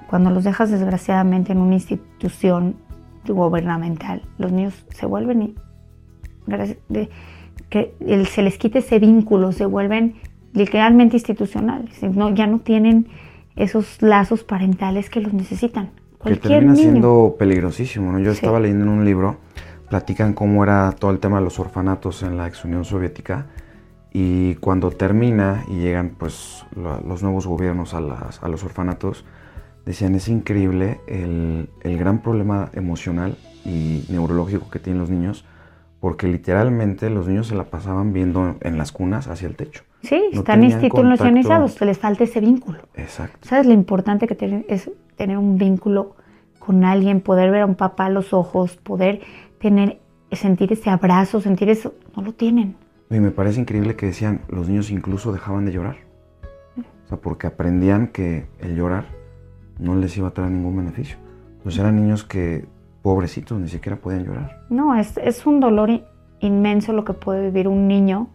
[0.10, 2.76] cuando los dejas desgraciadamente en una institución
[3.28, 5.56] gubernamental, los niños se vuelven, y-
[6.48, 7.10] gracias- de-
[7.70, 10.16] que el- se les quite ese vínculo, se vuelven
[10.54, 12.02] literalmente institucionales.
[12.04, 13.08] No, ya no tienen
[13.56, 15.88] esos lazos parentales que los necesitan.
[15.88, 16.84] Que Cualquier termina niño.
[16.92, 18.12] siendo peligrosísimo.
[18.12, 18.20] ¿no?
[18.20, 18.38] Yo Sí.
[18.40, 19.38] estaba leyendo en un libro,
[19.90, 23.48] platican cómo era todo el tema de los orfanatos en la ex Unión Soviética
[24.14, 29.26] y cuando termina y llegan pues lo- los nuevos gobiernos a, las- a los orfanatos,
[29.86, 35.46] decían es increíble el, el gran problema emocional y neurológico que tienen los niños
[36.00, 39.84] porque literalmente los niños se la pasaban viendo en las cunas hacia el techo.
[40.02, 42.80] Sí, no están institucionalizados, les falta ese vínculo.
[42.96, 43.48] Exacto.
[43.48, 46.16] ¿Sabes lo importante que tiene- es tener un vínculo
[46.58, 49.22] con alguien, poder ver a un papá a los ojos, poder
[49.60, 50.00] tener,
[50.32, 51.94] sentir ese abrazo, sentir eso?
[52.16, 52.76] No lo tienen.
[53.12, 55.98] Y me parece increíble que decían, los niños incluso dejaban de llorar.
[56.78, 59.06] O sea, porque aprendían que el llorar
[59.80, 61.18] no les iba a traer ningún beneficio.
[61.62, 62.66] Pues eran niños que,
[63.02, 64.62] pobrecitos, ni siquiera podían llorar.
[64.70, 65.90] No, es, es un dolor
[66.40, 68.30] inmenso lo que puede vivir un niño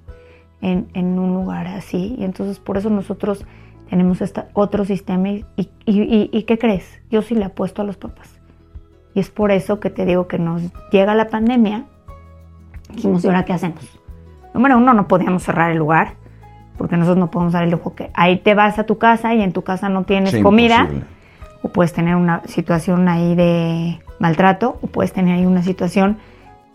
[0.60, 2.14] en, en, un lugar así.
[2.18, 3.46] Y entonces por eso nosotros
[3.88, 5.30] tenemos este otro sistema.
[5.30, 5.44] Y,
[5.86, 7.00] y, qué crees?
[7.10, 8.38] Yo sí le apuesto a los papás.
[9.14, 10.62] Y es por eso que te digo que nos
[10.92, 11.86] llega la pandemia.
[12.92, 13.98] Dijimos, ¿y ahora qué hacemos?
[14.56, 16.14] Número uno, no podíamos cerrar el lugar.
[16.78, 19.40] Porque nosotros no podemos dar el lujo que ahí te vas a tu casa y
[19.42, 20.80] en tu casa no tienes Sí, comida.
[20.80, 21.04] imposible.
[21.62, 24.78] O puedes tener una situación ahí de maltrato.
[24.82, 26.18] O puedes tener ahí una situación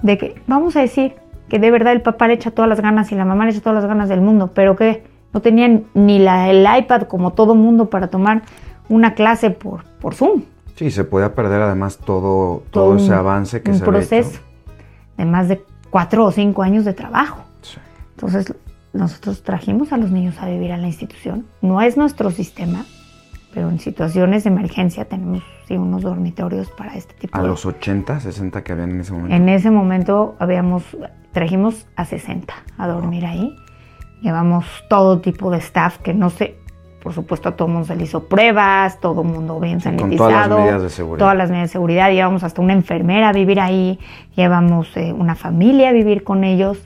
[0.01, 1.15] de que, vamos a decir,
[1.49, 3.61] que de verdad el papá le echa todas las ganas y la mamá le echa
[3.61, 7.55] todas las ganas del mundo, pero que no tenían ni la, el iPad como todo
[7.55, 8.41] mundo para tomar
[8.89, 10.41] una clase por, por Zoom.
[10.75, 13.91] Sí, se podía perder además todo, todo, Todo ese un- avance que un se había
[13.99, 14.41] proceso hecho.
[15.17, 17.43] de más de cuatro o cinco años de trabajo.
[18.27, 18.55] Entonces,
[18.93, 21.45] nosotros trajimos a los niños a vivir a la institución.
[21.61, 22.85] No es nuestro sistema,
[23.53, 27.47] pero en situaciones de emergencia tenemos sí, unos dormitorios para este tipo A de...
[27.47, 29.35] los 80, 60 que habían en ese momento.
[29.35, 30.83] En ese momento habíamos,
[31.31, 33.55] trajimos a 60 a dormir ahí.
[34.21, 36.55] Llevamos todo tipo de staff que no sé,
[37.01, 39.99] por supuesto a todo mundo se le hizo pruebas, todo el mundo bien Sí, con
[39.99, 40.19] sanitizado.
[40.29, 41.19] todas las medidas de seguridad.
[41.19, 42.11] Todas las medidas de seguridad.
[42.11, 43.99] Llevamos hasta una enfermera a vivir ahí.
[44.35, 46.77] Llevamos eh, una familia a vivir con ellos.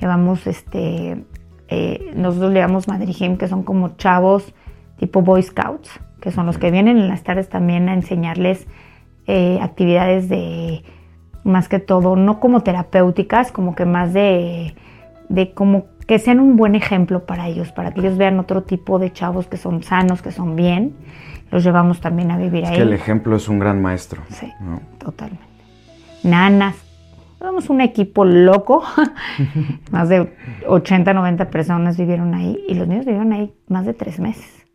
[0.00, 1.24] Llevamos este,
[1.68, 4.54] eh, nosotros le llamamos Madrigim, que son como chavos
[4.98, 8.66] tipo Boy Scouts, que son los que vienen en las tardes también a enseñarles
[9.26, 10.82] eh, actividades de,
[11.44, 14.74] más que todo, no como terapéuticas, como que más de,
[15.28, 18.98] de como que sean un buen ejemplo para ellos, para que ellos vean otro tipo
[18.98, 20.94] de chavos que son sanos, que son bien.
[21.50, 22.76] Los llevamos también a vivir Es ahí.
[22.76, 24.22] que el ejemplo es un gran maestro.
[24.30, 24.80] Sí, ¿no?
[24.98, 25.44] totalmente.
[26.22, 26.76] Nanas.
[27.40, 28.82] Éramos un equipo loco.
[29.90, 30.32] más de
[30.66, 34.66] 80, 90 personas vivieron ahí y los niños vivieron ahí más de tres meses.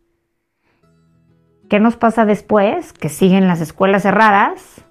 [1.68, 2.92] ¿Qué nos pasa después?
[2.92, 4.84] Que siguen las escuelas cerradas.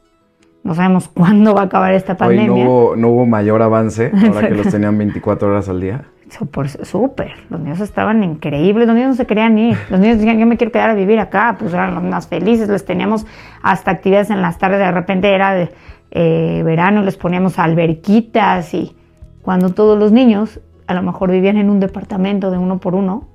[0.64, 2.64] No sabemos cuándo va a acabar esta Hoy pandemia.
[2.66, 6.06] no hubo, no hubo mayor avance ahora que los tenían 24 horas al día.
[6.30, 7.32] Súper.
[7.50, 8.88] Los niños estaban increíbles.
[8.88, 9.78] Los niños no se querían ir.
[9.90, 11.56] Los niños decían, yo me quiero quedar a vivir acá.
[11.60, 12.70] Pues eran los más felices.
[12.70, 13.28] Les teníamos
[13.62, 14.80] hasta actividades en las tardes.
[14.80, 15.70] De repente era de
[16.16, 18.74] eh, verano, les poníamos alberquitas.
[18.74, 18.96] Y
[19.42, 23.28] cuando todos los niños a lo mejor vivían en un departamento de uno por uno.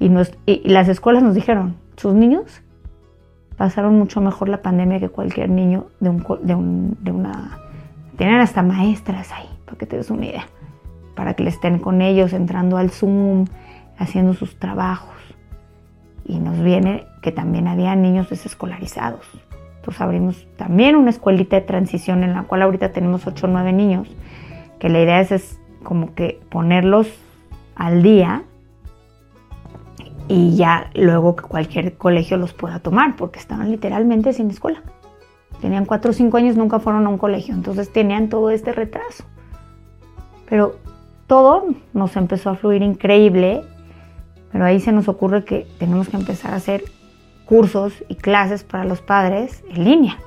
[0.00, 2.62] Y, nos- y- las escuelas nos dijeron, sus niños
[3.56, 7.58] pasaron mucho mejor la pandemia que cualquier niño de, un, de, un- de una...
[8.16, 10.46] Tenían hasta maestras ahí, para que te des una idea
[11.14, 13.46] para que le estén con ellos, entrando al Zoom,
[13.96, 15.16] haciendo sus trabajos.
[16.26, 19.24] Y nos viene que también había niños desescolarizados.
[19.86, 23.72] Entonces abrimos también una escuelita de transición en la cual ahorita tenemos 8 o 9
[23.72, 24.08] niños,
[24.80, 27.06] que la idea es, es como que ponerlos
[27.76, 28.42] al día
[30.26, 34.82] y ya luego que cualquier colegio los pueda tomar, porque estaban literalmente sin escuela.
[35.60, 39.22] Tenían 4 o 5 años, nunca fueron a un colegio, entonces tenían todo este retraso.
[40.48, 40.80] Pero
[41.28, 43.62] todo nos empezó a fluir increíble,
[44.50, 46.82] pero ahí se nos ocurre que tenemos que empezar a hacer
[47.46, 50.18] cursos y clases para los padres en línea,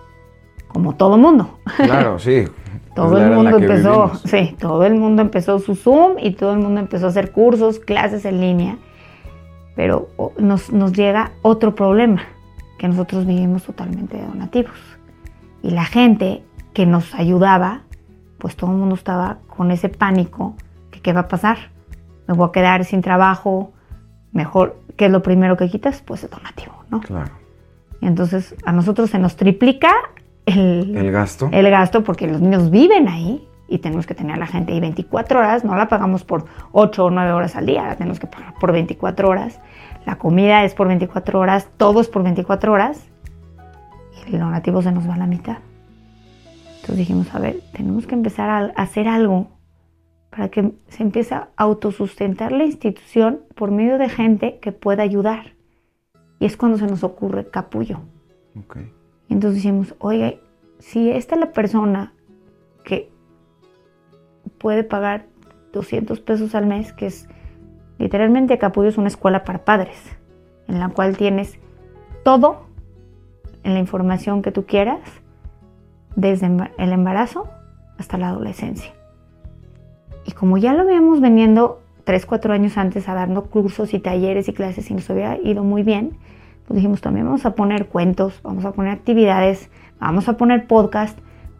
[0.67, 1.59] como todo mundo.
[1.77, 2.45] Claro, sí.
[2.95, 4.21] Todo el mundo empezó, vivimos.
[4.25, 7.79] sí, todo el mundo empezó su Zoom y todo el mundo empezó a hacer cursos,
[7.79, 8.77] clases en línea.
[9.75, 12.23] Pero nos, nos llega otro problema,
[12.77, 14.75] que nosotros vivimos totalmente de donativos.
[15.61, 17.83] Y la gente que nos ayudaba,
[18.37, 20.55] pues todo el mundo estaba con ese pánico,
[20.91, 21.57] que qué va a pasar,
[22.27, 23.71] me voy a quedar sin trabajo,
[24.31, 26.01] mejor, ¿qué es lo primero que quitas?
[26.01, 27.01] Pues el donativo, ¿no?
[27.01, 27.31] Claro.
[28.01, 29.91] Entonces a nosotros se nos triplica
[30.45, 31.49] el, El gasto.
[31.51, 34.79] el gasto porque los niños viven ahí y tenemos que tener a la gente ahí
[34.79, 38.27] 24 horas, no la pagamos por 8 o 9 horas al día, la tenemos que
[38.27, 39.59] pagar por 24 horas.
[40.05, 43.09] La comida es por 24 horas, todo es por 24 horas
[44.27, 45.57] y el donativo se nos va a la mitad.
[46.75, 49.49] Entonces dijimos, a ver, tenemos que empezar a hacer algo
[50.31, 55.53] para que se empiece a autosustentar la institución por medio de gente que pueda ayudar.
[56.39, 57.99] Y es cuando se nos ocurre capullo.
[58.57, 58.77] Ok.
[59.27, 60.41] Y entonces decimos, oye,
[60.79, 62.13] si esta es la persona
[62.83, 63.11] que
[64.57, 65.27] puede pagar
[65.73, 67.27] 200 pesos al mes, que es
[67.97, 69.97] literalmente Capullo es una escuela para padres,
[70.67, 71.59] en la cual tienes
[72.23, 72.65] todo
[73.63, 74.99] en la información que tú quieras,
[76.15, 76.47] desde
[76.77, 77.49] el embarazo
[77.97, 78.93] hasta la adolescencia.
[80.25, 84.47] Y como ya lo habíamos veniendo 3, 4 años antes a dando cursos y talleres
[84.47, 86.17] y clases y nos hubiera ido muy bien,
[86.65, 89.69] pues dijimos también vamos a poner cuentos, vamos a poner actividades,
[89.99, 91.15] vamos a poner podcast,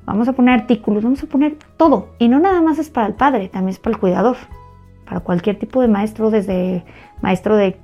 [0.08, 2.16] vamos a poner artículos, vamos a poner todo.
[2.18, 4.38] Y no nada más es para el padre, también es para el cuidador.
[5.06, 6.84] para cualquier tipo de maestro, desde
[7.22, 7.78] maestro de,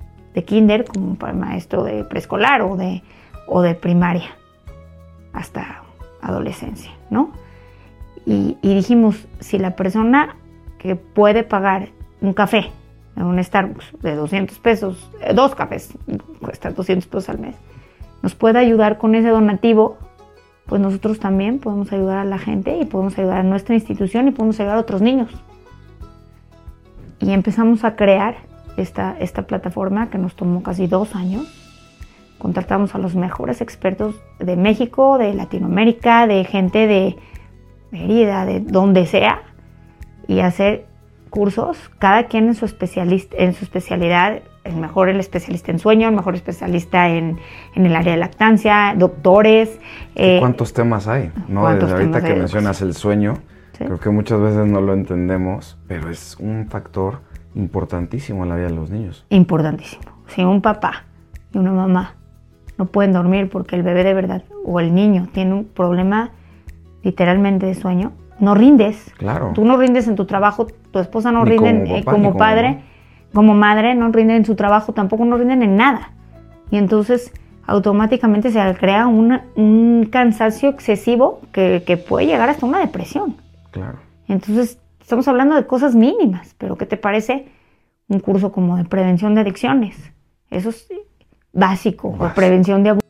[0.48, 3.04] kinder como para maestro de preescolar o de,
[3.48, 4.32] o de primaria
[5.34, 5.84] hasta
[6.20, 7.30] adolescencia, ¿no?
[8.26, 10.36] Y, y, dijimos, si la persona
[10.80, 11.90] que puede pagar
[12.22, 12.72] un café
[13.16, 15.94] en un Starbucks de 200 pesos, eh, dos cafés,
[16.40, 17.56] cuesta 200 pesos al mes,
[18.22, 19.98] nos puede ayudar con ese donativo,
[20.66, 24.32] pues nosotros también podemos ayudar a la gente y podemos ayudar a nuestra institución y
[24.32, 25.32] podemos ayudar a otros niños.
[27.20, 28.36] Y empezamos a crear
[28.78, 31.46] esta, esta plataforma que nos tomó casi dos años.
[32.40, 37.16] Contratamos a los mejores expertos de México, de Latinoamérica, de gente de
[37.92, 39.44] Mérida, de donde sea,
[40.28, 40.88] y hacer
[41.36, 46.08] cursos, cada quien en su, especialista, en su especialidad, el mejor el especialista en sueño,
[46.08, 47.38] el mejor especialista en,
[47.76, 49.78] en el área de lactancia, doctores.
[50.16, 51.32] Eh, ¿Cuántos temas hay?
[51.50, 51.70] ¿no?
[51.76, 53.34] Desde ahorita que mencionas el sueño,
[53.78, 57.20] creo que muchas veces no lo entendemos, pero es un factor
[57.54, 59.26] importantísimo en la vida de los niños.
[59.30, 60.04] Importantísimo.
[60.28, 61.04] Si un papá
[61.54, 62.16] y una mamá
[62.78, 66.32] no pueden dormir porque el bebé de verdad o el niño tiene un problema
[67.04, 69.14] literalmente de sueño, no rindes.
[69.18, 69.52] Claro.
[69.54, 72.82] Tú no rindes en tu trabajo, tu esposa no rinde como, eh, padre,
[73.34, 76.12] como, madre, no rinden en su trabajo, tampoco no rinden en nada.
[76.72, 77.34] Y entonces
[77.68, 83.36] automáticamente se crea un cansancio excesivo que, que, puede llegar hasta una depresión.
[83.72, 83.98] Claro.
[84.28, 87.48] Entonces, estamos hablando de cosas mínimas, pero ¿qué te parece
[88.08, 89.98] un curso como de prevención de adicciones?
[90.52, 90.88] Eso es
[91.54, 93.05] básico, o prevención de abuso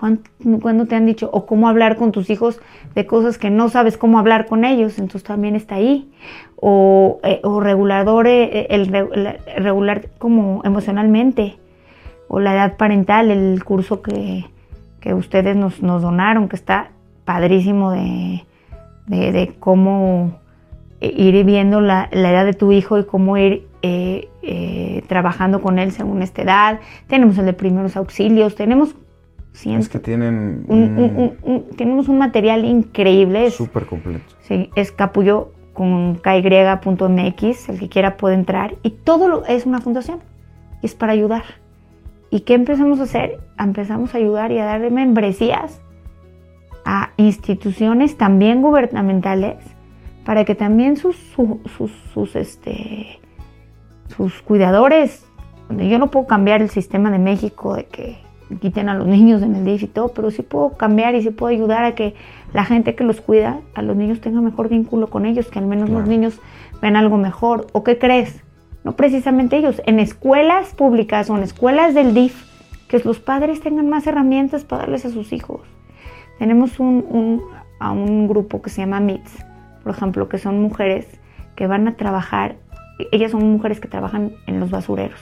[0.00, 1.28] ¿Cuándo, te han dicho?
[1.30, 2.58] O cómo hablar con tus hijos
[2.94, 6.10] de cosas que no sabes cómo hablar con ellos, entonces también está ahí.
[6.56, 8.86] O, eh, regulador, eh, el,
[9.58, 11.58] regular como emocionalmente.
[12.28, 14.46] O la edad parental, el curso que,
[15.12, 16.92] ustedes nos, donaron, que está
[17.26, 18.46] padrísimo de,
[19.06, 20.38] de, cómo
[21.00, 26.22] ir viendo la, edad de tu hijo y cómo ir eh, trabajando con él según
[26.22, 26.80] esta edad.
[27.06, 28.94] Tenemos el de primeros auxilios, tenemos
[29.52, 30.64] es que tienen...
[31.76, 33.50] tenemos un material increíble.
[33.50, 34.24] Súper completo.
[34.40, 38.76] Sí, es capullo con ky.mx, el que quiera puede entrar.
[38.82, 40.20] Y todo es una fundación.
[40.82, 41.44] Y es para ayudar.
[42.30, 43.40] ¿Y qué empezamos a hacer?
[43.58, 45.80] Empezamos a ayudar y a dar membresías
[46.84, 49.58] a instituciones también gubernamentales
[50.24, 53.20] para que también sus, sus, sus, este,
[54.16, 55.26] sus cuidadores,
[55.70, 58.18] yo no puedo cambiar el sistema de México de que
[58.58, 61.30] quiten a los niños en el DIF y todo, pero sí puedo cambiar y sí
[61.30, 62.14] puedo ayudar a que
[62.52, 65.66] la gente que los cuida, a los niños tenga mejor vínculo con ellos, que al
[65.66, 66.40] menos los niños
[66.82, 67.68] ven algo mejor.
[67.72, 68.42] ¿O qué crees?
[68.82, 72.44] No precisamente ellos, en escuelas públicas o en escuelas del DIF,
[72.88, 75.60] que los padres tengan más herramientas para darles a sus hijos.
[76.38, 77.42] Tenemos un,
[77.78, 79.44] a un grupo que se llama MITS,
[79.84, 81.06] por ejemplo, que son mujeres
[81.54, 82.56] que van a trabajar,
[83.12, 85.20] ellas son mujeres que trabajan en los basureros,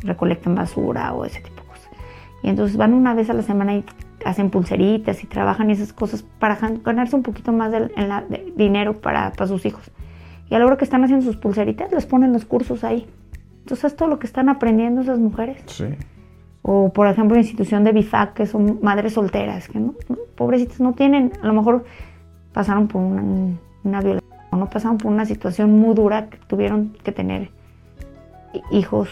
[0.00, 1.53] recolectan basura o ese tipo
[2.44, 3.84] y entonces van una vez a la semana y
[4.22, 9.64] hacen pulseritas y trabajan esas cosas para ganarse un poquito más de, dinero para, sus
[9.64, 9.90] hijos.
[10.50, 13.06] Y a la hora que están haciendo sus pulseritas, les ponen los cursos ahí.
[13.60, 15.56] Entonces, es todo lo que están aprendiendo esas mujeres.
[15.64, 15.86] Sí.
[16.60, 19.94] O, por ejemplo, la institución de BIFAC, que son madres solteras, que no,
[20.34, 21.86] pobrecitas no tienen, a lo mejor
[22.52, 23.22] pasaron por una,
[23.84, 27.48] una violación, o no pasaron por una situación muy dura que tuvieron que tener
[28.70, 29.08] hijos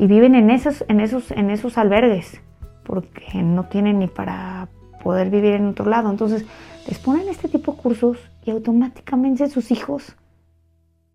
[0.00, 2.40] y viven en esos, en esos, en esos albergues
[2.84, 4.70] porque no tienen ni para
[5.04, 6.10] poder vivir en otro lado.
[6.10, 6.46] Entonces
[6.88, 10.16] les ponen este tipo de cursos y automáticamente sus hijos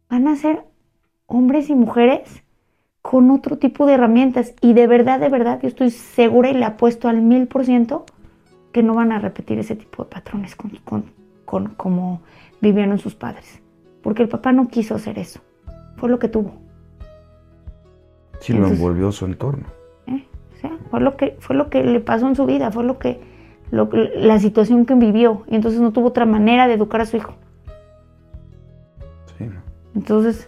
[0.08, 0.63] van a ser
[1.26, 2.43] hombres y mujeres
[3.02, 4.54] con otro tipo de herramientas.
[4.62, 8.06] Y de verdad, de verdad, yo estoy segura y le apuesto al mil por ciento
[8.71, 11.04] que no van a repetir ese tipo de patrones con,
[11.43, 12.21] con, como
[12.62, 13.63] vivieron sus padres.
[14.04, 15.39] Porque el papá no quiso hacer eso.
[15.98, 16.64] Fue lo que tuvo.
[18.46, 19.66] Sí, lo envolvió su entorno.
[20.06, 20.24] ¿eh?
[20.92, 23.20] fue, lo que, fue lo que le pasó en su vida, fue lo que,
[23.72, 25.42] la situación que vivió.
[25.48, 27.34] Y entonces no tuvo otra manera de educar a su hijo.
[29.40, 29.50] Sí.
[29.96, 30.48] Entonces,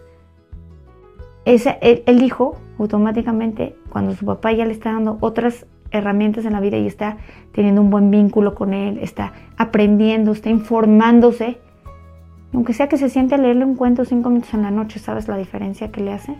[1.45, 6.60] ese, él, dijo automáticamente, cuando su papá ya le está dando otras herramientas en la
[6.60, 7.18] vida y está
[7.52, 11.58] teniendo un buen vínculo con él, está aprendiendo, está informándose,
[12.54, 15.28] aunque sea que se siente a leerle un cuento cinco minutos en la noche, ¿sabes
[15.28, 16.38] la diferencia que le hace?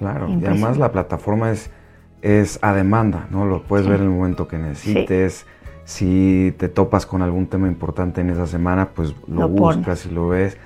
[0.00, 1.70] Claro, y además la plataforma es,
[2.22, 3.44] es a demanda, ¿no?
[3.44, 5.44] Lo puedes ver en el momento que necesites.
[5.84, 10.28] Si te topas con algún tema importante en esa semana, pues lo, buscas y lo
[10.28, 10.56] ves.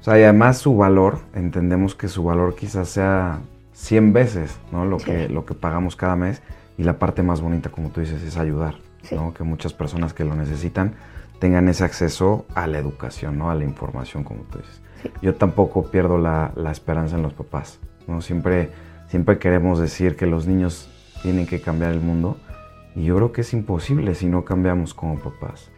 [0.00, 3.38] O sea, y además su valor, entendemos que su valor quizás sea
[3.72, 4.84] 100 veces, ¿no?
[4.84, 6.42] Lo, que, lo que pagamos cada mes.
[6.76, 8.74] Y la parte más bonita, como tú dices, es ayudar,
[9.12, 9.32] ¿no?
[9.32, 10.92] Que muchas personas que lo necesitan
[11.38, 13.50] tengan ese acceso a la educación, ¿no?
[13.50, 14.82] A la información, como tú dices.
[15.22, 18.20] yo tampoco pierdo la, la, esperanza en los papás, ¿no?
[18.20, 18.70] Siempre,
[19.08, 20.90] siempre queremos decir que los niños
[21.22, 22.36] tienen que cambiar el mundo
[22.96, 25.70] y yo creo que es imposible si no cambiamos como papás.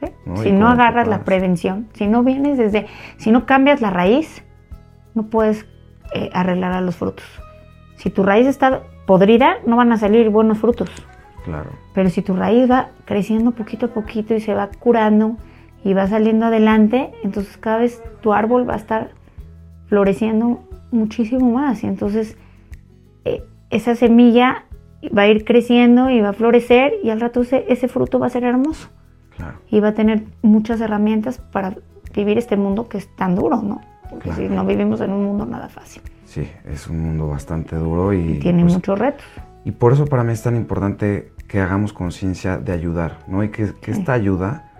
[0.42, 4.42] Si no agarras la prevención, si no vienes desde, si no cambias la raíz,
[5.14, 5.66] no puedes
[6.12, 7.24] eh, arreglar a los frutos.
[7.96, 10.90] Si tu raíz está podrida, no van a salir buenos frutos.
[11.44, 11.70] Claro.
[11.94, 15.36] Pero si tu raíz va creciendo poquito a poquito y se va curando
[15.84, 19.10] y va saliendo adelante, entonces cada vez tu árbol va a estar
[19.86, 20.60] floreciendo
[20.90, 21.82] muchísimo más.
[21.82, 22.36] Y entonces
[23.24, 24.64] eh, esa semilla
[25.16, 28.30] va a ir creciendo y va a florecer y al rato ese, fruto va a
[28.30, 28.88] ser hermoso.
[29.36, 29.58] Claro.
[29.70, 31.76] Y va a tener muchas herramientas para
[32.14, 33.80] vivir este mundo que es tan duro, ¿no?
[34.08, 36.02] Porque si no vivimos en un mundo nada fácil.
[36.24, 38.38] Sí, es un mundo bastante duro y...
[38.38, 39.24] tiene pues, muchos retos.
[39.64, 43.42] Y por eso para mí es tan importante que hagamos conciencia de ayudar, ¿no?
[43.42, 44.70] Y que, esta ayuda,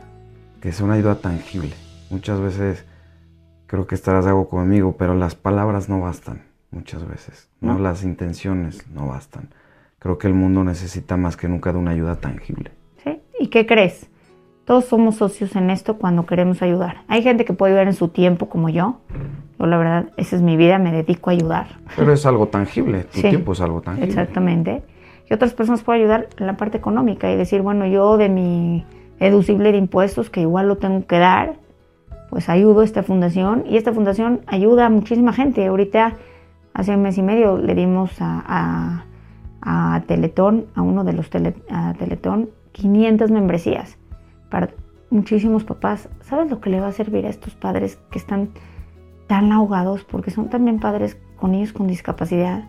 [0.60, 1.72] que sea una ayuda tangible.
[2.10, 2.84] Muchas veces
[3.66, 7.78] creo que estarás de algo conmigo, pero las palabras no bastan, muchas veces, ¿no?
[7.78, 9.50] Las intenciones no bastan.
[9.98, 12.70] Creo que el mundo necesita más que nunca de una ayuda tangible.
[13.02, 13.20] ¿Sí?
[13.40, 14.08] ¿Y qué crees?
[14.64, 17.02] Todos somos socios en esto cuando queremos ayudar.
[17.08, 19.00] Hay gente que puede ayudar en su tiempo como yo.
[19.58, 21.66] Yo la verdad, esa es mi vida, me dedico a ayudar.
[21.96, 24.08] Pero es algo tangible, tu tiempo es algo tangible.
[24.08, 24.82] Exactamente
[25.28, 28.84] y otras personas pueden ayudar en la parte económica y decir, bueno, yo de mi
[29.18, 31.54] deducible de impuestos, que igual lo tengo que dar,
[32.30, 35.66] pues ayudo a esta fundación y esta fundación ayuda a muchísima gente.
[35.66, 36.14] Ahorita,
[36.74, 39.04] hace un mes y medio, le dimos a,
[39.62, 43.98] a, Teletón, a uno de los Teletón, 500 membresías
[44.50, 44.70] para
[45.10, 46.08] muchísimos papás.
[46.20, 48.50] ¿Sabes lo que le va a servir a estos padres que están
[49.26, 50.04] tan ahogados?
[50.04, 52.64] Porque son también padres con niños con discapacidad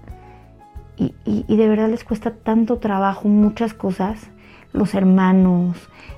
[0.98, 4.30] y, de verdad les cuesta tanto trabajo muchas cosas,
[4.74, 5.78] los hermanos,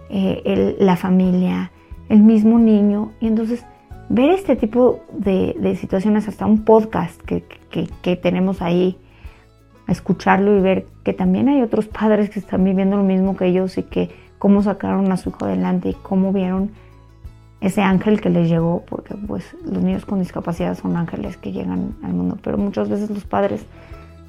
[0.10, 1.72] eh, la familia,
[2.10, 3.12] el mismo niño.
[3.20, 3.66] Y entonces
[4.10, 8.98] ver este tipo de, situaciones, hasta un podcast que, que, tenemos ahí,
[9.88, 13.78] escucharlo y ver que también hay otros padres que están viviendo lo mismo que ellos
[13.78, 16.72] y que cómo sacaron a su hijo adelante y cómo vieron
[17.62, 21.96] ese ángel que les llegó, porque pues los niños con discapacidad son ángeles que llegan
[22.04, 23.66] al mundo, pero muchas veces los padres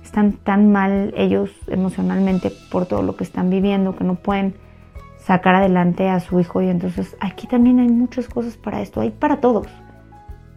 [0.02, 4.54] están tan mal ellos emocionalmente por todo lo que están viviendo que no pueden
[5.30, 9.10] sacar adelante a su hijo y entonces aquí también hay muchas cosas para esto, hay
[9.10, 9.68] para todos,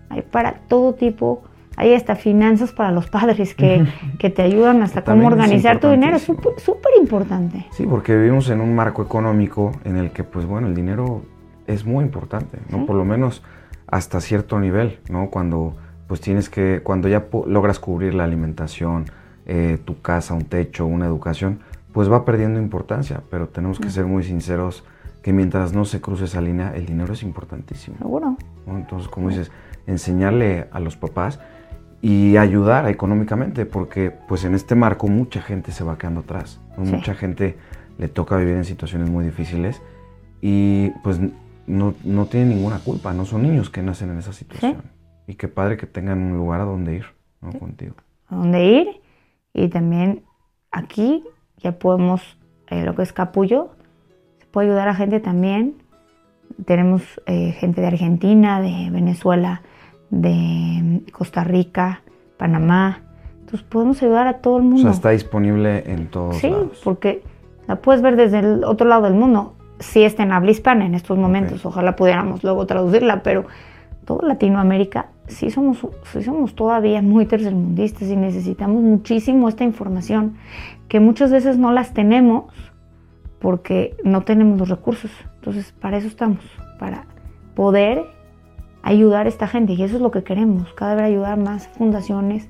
[0.09, 1.43] hay para todo tipo,
[1.77, 3.85] hay hasta finanzas para los padres que,
[4.17, 7.67] que te ayudan hasta cómo organizar tu dinero, es súper importante.
[7.69, 11.21] Sí, porque vivimos en un marco económico en el que pues bueno, el dinero
[11.67, 12.87] es muy importante, ¿no?
[12.87, 13.43] Por lo menos
[13.85, 15.29] hasta cierto nivel, ¿no?
[15.29, 15.75] Cuando
[16.07, 19.05] pues tienes que, cuando ya logras cubrir la alimentación,
[19.45, 21.59] eh, tu casa, un techo, una educación,
[21.93, 24.83] pues va perdiendo importancia, pero tenemos que ser muy sinceros
[25.21, 27.97] que mientras no se cruce esa línea, el dinero es importantísimo.
[27.97, 28.35] Seguro.
[28.67, 29.51] Entonces, como dices,
[29.87, 31.39] enseñarle a los papás
[32.01, 37.15] y ayudar económicamente, porque pues en este marco mucha gente se va quedando atrás, mucha
[37.15, 37.55] gente
[37.97, 39.81] le toca vivir en situaciones muy difíciles
[40.41, 41.19] y pues
[41.67, 44.83] no, no tienen ninguna culpa, no son niños que nacen en esa situación.
[45.27, 47.05] Y qué padre que tengan un lugar a donde ir,
[47.39, 47.57] ¿no?
[47.57, 47.95] Contigo.
[48.27, 48.87] A dónde ir
[49.53, 50.23] y también
[50.71, 51.23] aquí
[51.63, 52.21] ya podemos,
[52.67, 53.69] eh, lo que es capullo,
[54.39, 55.75] se puede ayudar a gente también.
[56.65, 59.61] Tenemos eh, gente de Argentina, de Venezuela,
[60.09, 62.01] de Costa Rica,
[62.37, 63.01] Panamá.
[63.39, 64.81] Entonces podemos ayudar a todo el mundo.
[64.81, 66.71] O sea, está disponible en todos sí, lados.
[66.73, 67.23] Sí, porque
[67.67, 69.55] la puedes ver desde el otro lado del mundo.
[69.79, 71.65] Sí está en habla hispana en estos momentos.
[71.65, 73.45] Ojalá pudiéramos luego traducirla, pero
[74.05, 75.85] toda Latinoamérica sí somos,
[76.23, 80.35] somos todavía muy tercermundistas y necesitamos muchísimo esta información,
[80.87, 82.45] que muchas veces no las tenemos
[83.39, 85.11] porque no tenemos los recursos.
[85.35, 86.43] Entonces, para eso estamos,
[86.79, 87.05] para
[87.55, 88.05] poder
[88.83, 89.73] ayudar a esta gente.
[89.73, 92.47] Y eso es lo que queremos, cada vez ayudar más fundaciones,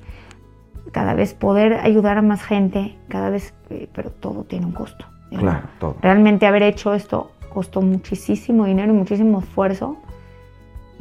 [0.91, 5.05] cada vez poder ayudar a más gente, cada vez, eh, pero todo tiene un costo.
[5.29, 5.95] Claro, todo.
[6.01, 9.97] Realmente haber hecho esto costó muchísimo dinero y muchísimo esfuerzo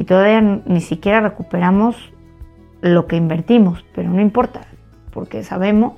[0.03, 2.13] y todavía ni siquiera recuperamos
[2.81, 4.63] lo que invertimos, pero no importa,
[5.13, 5.93] porque sabemos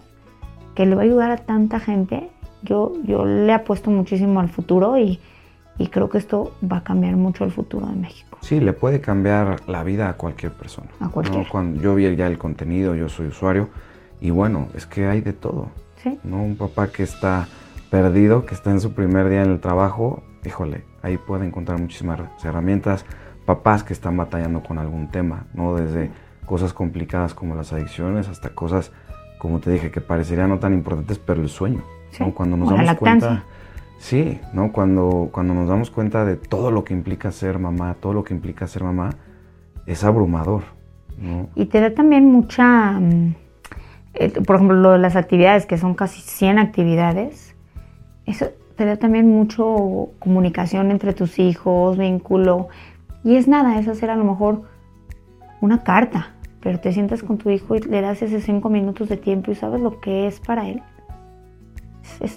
[0.74, 2.28] que le va a ayudar a tanta gente.
[2.60, 5.20] Yo, yo le apuesto muchísimo al futuro y,
[5.78, 8.36] y creo que esto va a cambiar mucho el futuro de México.
[8.42, 10.88] Sí, le puede cambiar la vida a cualquier persona.
[11.00, 11.48] A cualquier.
[11.48, 13.70] Cuando yo vi ya el contenido, yo soy usuario
[14.20, 15.70] y bueno, es que hay de todo.
[16.02, 16.18] ¿Sí?
[16.24, 16.42] ¿no?
[16.42, 17.48] Un papá que está
[17.88, 22.20] perdido, que está en su primer día en el trabajo, híjole, ahí puede encontrar muchísimas
[22.44, 23.06] herramientas
[23.44, 25.74] papás que están batallando con algún tema, ¿no?
[25.74, 26.10] Desde
[26.46, 28.92] cosas complicadas como las adicciones hasta cosas,
[29.38, 31.82] como te dije, que parecerían no tan importantes, pero el sueño,
[32.34, 33.44] Cuando nos damos cuenta...
[33.98, 34.70] Sí, ¿no?
[34.70, 38.34] Cuando, cuando nos damos cuenta de todo lo que implica ser mamá, todo lo que
[38.34, 39.10] implica ser mamá,
[39.86, 40.64] es abrumador.
[41.54, 43.34] Y te da también mucha, mm,
[44.14, 47.54] eh, por ejemplo, lo de las actividades, que son casi 100 actividades,
[48.26, 52.68] eso te da también mucho comunicación entre tus hijos, vínculo.
[53.24, 54.62] Y es nada, es hacer a lo mejor
[55.60, 59.16] una carta, pero te sientas con tu hijo y le das esos cinco minutos de
[59.16, 60.82] tiempo y sabes lo que es para él.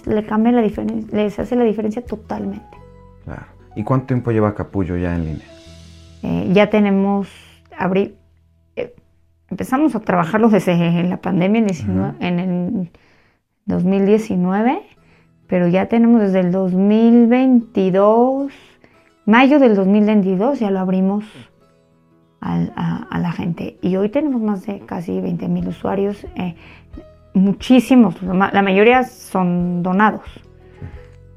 [0.06, 2.76] le cambia la diferencia, les hace la diferencia totalmente.
[3.24, 3.44] Claro.
[3.76, 5.46] ¿Y cuánto tiempo lleva Capullo ya en línea?
[6.22, 7.28] Eh, ya tenemos,
[7.76, 8.16] abrí,
[8.74, 8.94] eh,
[9.50, 11.66] empezamos a trabajarlo desde la pandemia
[12.20, 12.90] en el
[13.66, 14.80] 2019,
[15.46, 18.52] pero ya tenemos desde el 2022,
[19.28, 21.24] mayo del 2022 ya lo abrimos
[22.40, 23.76] a, la gente.
[23.82, 26.56] Y hoy tenemos más de casi 20 mil usuarios, eh,
[27.34, 30.22] muchísimos, la mayoría son donados,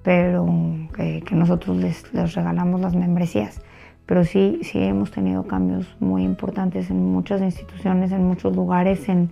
[0.03, 0.47] pero
[0.95, 3.61] que, nosotros les, regalamos las membresías.
[4.05, 9.31] Pero sí, sí hemos tenido cambios muy importantes en muchas instituciones, en muchos lugares, en,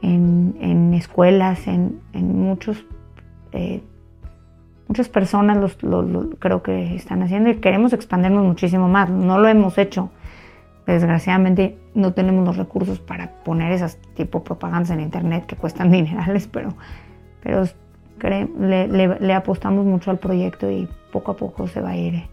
[0.00, 2.86] en, escuelas, en, muchos...
[3.52, 3.82] Eh,
[4.88, 9.10] muchas personas los, creo que están haciendo y queremos expandirnos muchísimo más.
[9.10, 10.10] No lo hemos hecho
[10.86, 16.48] Desgraciadamente no tenemos los recursos para poner esas tipo propagandas en internet que cuestan dinerales,
[16.48, 16.74] pero,
[17.42, 17.64] pero
[18.58, 22.24] le, apostamos mucho al proyecto y poco a poco se va a ir.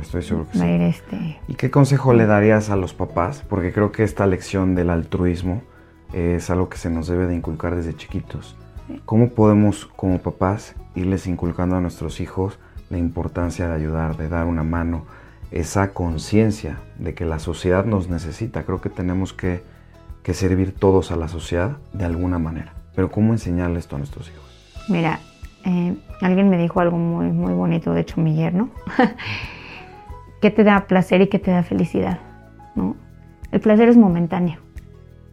[0.00, 0.64] Estoy seguro que sí.
[0.64, 1.38] este...
[1.46, 3.44] ¿Y qué consejo le darías a los papás?
[3.48, 5.62] Porque creo que esta lección del altruismo
[6.12, 8.56] es algo que se nos debe de inculcar desde chiquitos.
[9.04, 12.58] ¿Cómo podemos como papás irles inculcando a nuestros hijos
[12.90, 15.04] la importancia de ayudar, de dar una mano,
[15.50, 18.64] esa conciencia de que la sociedad nos necesita.
[18.64, 19.62] Creo que tenemos que,
[20.32, 22.72] servir todos a la sociedad de alguna manera.
[22.94, 24.84] Pero ¿cómo enseñarle esto a nuestros hijos?
[24.88, 25.20] Mira,
[25.64, 28.70] eh, alguien me dijo algo muy, muy bonito, de hecho mi yerno,
[30.40, 32.20] ¿qué te da placer y qué te da felicidad?
[32.74, 32.96] ¿No?
[33.52, 34.60] El placer es momentáneo.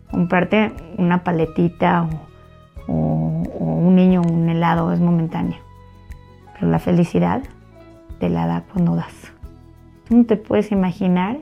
[0.10, 3.30] Comprarte una paletita o, o
[3.82, 5.59] un niño un helado es momentáneo.
[6.53, 7.43] Pero la felicidad
[8.19, 9.32] te la da cuando das
[10.11, 11.39] no te puedes imaginar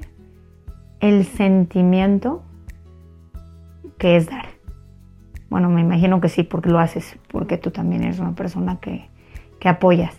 [0.99, 2.43] el sentimiento
[3.97, 4.45] que es dar.
[5.49, 9.09] Bueno, me imagino que sí, porque lo haces, porque tú también eres una persona que,
[9.65, 10.15] apoyas.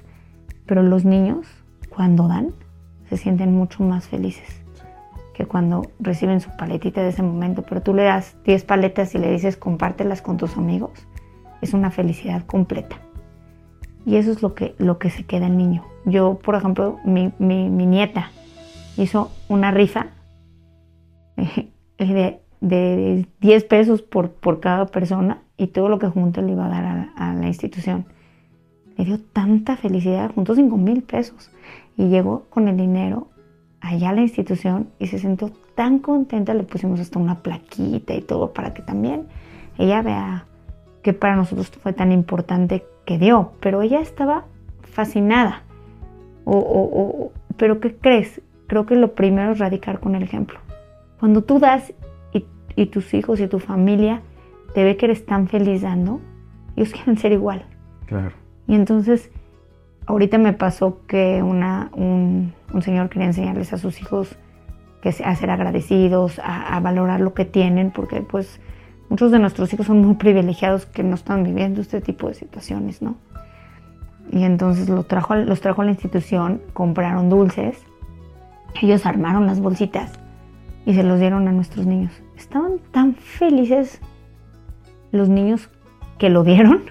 [0.67, 1.47] Pero los niños,
[1.89, 2.53] cuando dan,
[3.09, 4.63] se sienten mucho más felices
[5.35, 7.63] que cuando reciben su paletita de ese momento.
[7.63, 10.91] Pero tú le das 10 paletas y le dices compártelas con tus amigos.
[11.61, 12.97] Es una felicidad completa.
[14.07, 15.85] Y eso es lo que, lo que se queda el niño.
[16.05, 18.31] Yo, por ejemplo, mi, mi nieta,
[18.97, 20.07] hizo una rifa
[21.99, 26.67] de, de 10 pesos por, por, cada persona y todo lo que junto le iba
[26.67, 28.07] a dar a, la institución.
[28.97, 31.51] Le dio tanta felicidad, juntó 5 mil pesos
[31.97, 33.29] y llegó con el dinero
[33.81, 38.21] allá a la institución y se sentó tan contenta, le pusimos hasta una plaquita y
[38.21, 39.27] todo para que también
[39.79, 40.47] ella vea
[41.03, 44.45] que para nosotros fue tan importante que dio, pero ella estaba
[44.83, 45.63] fascinada.
[46.45, 48.41] o, pero ¿qué crees?
[48.71, 50.61] creo que lo primero es radicar con el ejemplo.
[51.19, 51.93] Cuando tú das
[52.77, 54.23] y, tus hijos y tu familia
[54.75, 56.21] te ve que eres tan feliz dando,
[56.77, 57.65] ellos quieren ser igual.
[58.07, 58.31] Claro.
[58.69, 59.33] Y entonces,
[60.07, 64.37] ahorita me pasó que una, un, señor quería enseñarles a sus hijos
[65.03, 68.61] que a ser agradecidos, a, valorar lo que tienen, porque pues
[69.11, 73.03] muchos de nuestros hijos son muy privilegiados que no están viviendo este tipo de situaciones,
[73.03, 73.17] ¿no?
[74.33, 77.85] Y entonces lo trajo, los trajo a la institución, compraron dulces
[78.81, 80.13] ellos armaron las bolsitas
[80.87, 82.13] y se los dieron a nuestros niños.
[82.37, 84.01] Estaban tan felices
[85.13, 85.69] los niños
[86.19, 86.85] que lo dieron,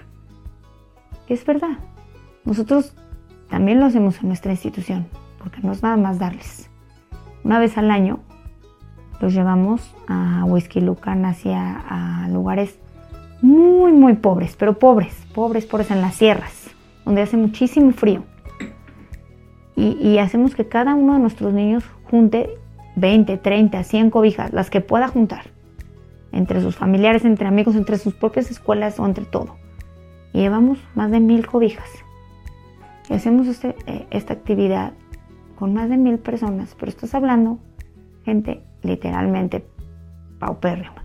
[1.28, 1.78] es verdad.
[2.44, 2.94] Nosotros
[3.48, 5.06] también lo hacemos en nuestra institución,
[5.38, 6.70] porque no es nada más darles.
[7.44, 8.20] Una vez al año
[9.20, 12.78] los llevamos a Whisky Lucan hacia lugares
[13.42, 16.70] muy, muy pobres, pero pobres, pobres, pobres en las sierras,
[17.04, 18.22] donde hace muchísimo frío
[19.80, 22.50] y, hacemos que cada uno de nuestros niños junte
[22.96, 25.44] 20, 30, 100 cobijas, las que pueda juntar,
[26.32, 29.56] entre sus familiares, entre amigos, entre sus propias escuelas o entre todo.
[30.32, 31.88] Y llevamos más de mil cobijas.
[33.08, 34.92] Y hacemos este, eh, esta actividad
[35.58, 37.58] con más de mil personas, pero estás hablando
[38.24, 39.64] gente literalmente
[40.38, 41.04] paupérrima.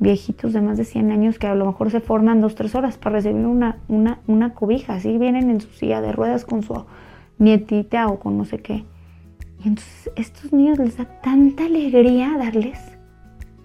[0.00, 2.98] Viejitos de más de 100 años que a lo mejor se forman dos, tres horas
[2.98, 4.94] para recibir una, una, una cobija.
[4.94, 6.84] Así vienen en su silla de ruedas con su
[7.38, 8.84] nietita o con no sé qué.
[9.64, 12.78] Y entonces estos niños les da tanta alegría darles.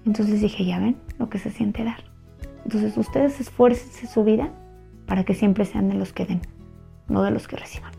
[0.06, 2.04] Entonces dije, ya ven lo que se siente dar.
[2.66, 4.50] Entonces ustedes esfuércense su vida
[5.06, 6.42] para que siempre sean de los que den,
[7.08, 7.92] no de los que reciban.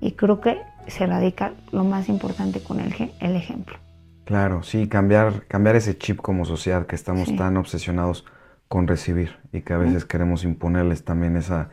[0.00, 3.76] Y creo que se radica lo más importante con el, el ejemplo.
[4.24, 7.36] Claro, sí, cambiar, cambiar ese chip como sociedad que estamos Sí.
[7.36, 8.24] tan obsesionados
[8.68, 11.70] con recibir y que a veces queremos imponerles también esa,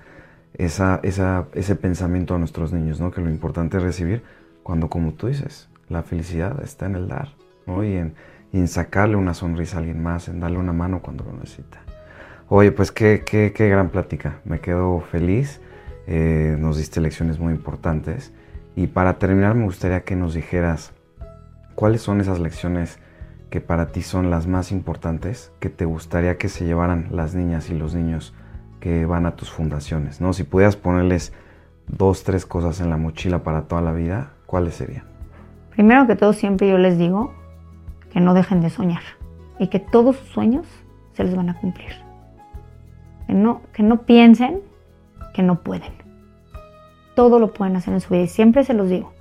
[0.55, 3.11] esa, esa, ese pensamiento a nuestros niños, ¿no?
[3.11, 4.23] Que lo importante es recibir
[4.63, 7.29] cuando, como tú dices, la felicidad está en el dar,
[7.67, 7.83] ¿no?
[7.83, 8.15] Y en,
[8.51, 11.79] y en sacarle una sonrisa a alguien más, en darle una mano cuando lo necesita.
[12.49, 15.61] Oye, pues qué, qué, qué gran plática, me quedo feliz,
[16.07, 18.33] eh, nos diste lecciones muy importantes
[18.75, 20.91] y para terminar me gustaría que nos dijeras
[21.79, 22.99] cuáles son esas lecciones
[23.49, 27.69] que para ti son las más importantes que te gustaría que se llevaran las niñas
[27.69, 28.33] y los niños
[28.81, 30.33] que van a tus fundaciones, ¿no?
[30.33, 31.31] Si pudieras ponerles
[31.87, 35.05] dos, tres cosas en la mochila para toda la vida, ¿cuáles serían?
[35.69, 37.33] Primero que todo, siempre yo les digo
[38.11, 39.03] que no dejen de soñar
[39.57, 40.67] y que todos sus sueños
[41.13, 41.93] se les van a cumplir.
[43.25, 44.59] Que no, que no piensen
[45.33, 45.93] que no pueden.
[47.15, 49.13] Todo lo pueden hacer en su vida y siempre se los digo.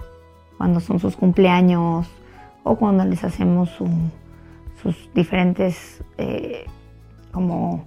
[0.56, 2.10] Cuando son sus cumpleaños
[2.64, 3.88] o cuando les hacemos su-
[4.82, 6.64] sus diferentes eh,
[7.32, 7.84] como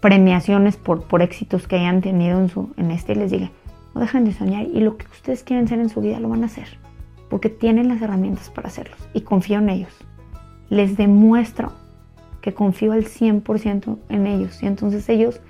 [0.00, 3.50] premiaciones por, por éxitos que hayan tenido en, su, en este, les diga,
[3.94, 6.42] no dejen de soñar y lo que ustedes quieren ser en su vida lo van
[6.42, 6.68] a hacer
[7.30, 9.92] porque tienen las herramientas para hacerlos y confío en ellos.
[10.68, 11.72] Les demuestro
[12.42, 15.40] que confío al 100% en ellos y entonces ellos,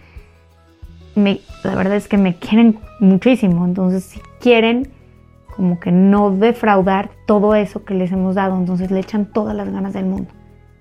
[1.16, 4.88] me, la verdad es que me quieren muchísimo, entonces si quieren
[5.54, 9.70] como que no defraudar todo eso que les hemos dado, entonces le echan todas las
[9.70, 10.30] ganas del mundo.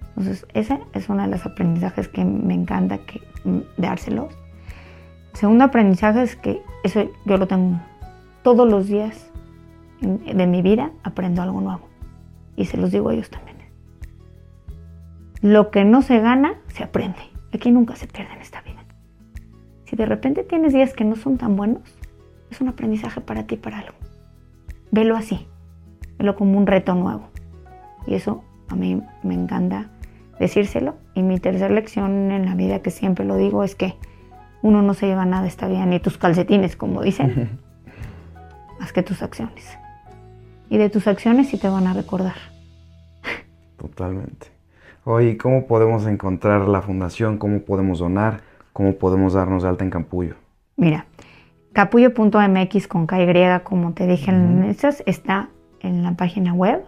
[0.10, 3.22] Entonces ese es uno de los aprendizajes que me encanta que,
[3.78, 4.34] dárselos.
[5.34, 7.80] El segundo aprendizaje es que eso yo lo tengo
[8.44, 9.32] todos los días
[10.02, 11.88] de mi vida aprendo algo nuevo.
[12.56, 13.58] Y se los digo a ellos también.
[15.42, 17.20] Lo que no se gana, se aprende.
[17.54, 18.84] Aquí nunca se pierde en esta vida.
[19.86, 21.82] Si de repente tienes días que no son tan buenos,
[22.50, 24.03] es un aprendizaje para ti, para algo.
[24.94, 25.48] Velo así.
[26.20, 27.30] Velo como un reto nuevo.
[28.06, 29.90] Y eso a mí me encanta
[30.40, 30.94] decírselo.
[31.16, 33.96] Y mi tercera lección en la vida, que siempre lo digo, es que
[34.62, 37.58] uno no se lleva nada esta vida, ni tus calcetines, como dicen,
[38.80, 39.66] más que tus acciones.
[40.70, 42.36] Y de tus acciones sí te van a recordar.
[43.78, 44.46] Totalmente.
[45.06, 47.40] Oye, ¿cómo podemos encontrar la fundación?
[47.40, 48.42] ¿Cómo podemos donar?
[48.74, 50.36] ¿Cómo podemos darnos de alta en Campullo?
[50.78, 51.08] Mira,
[51.74, 55.50] capullo.mx con KY, como te dije en estas, está
[55.82, 56.84] en la página web.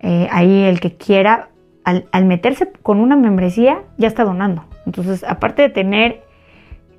[0.00, 1.48] Eh, ahí el que quiera,
[1.84, 4.64] al, al meterse con una membresía, ya está donando.
[4.84, 6.22] Entonces, aparte de tener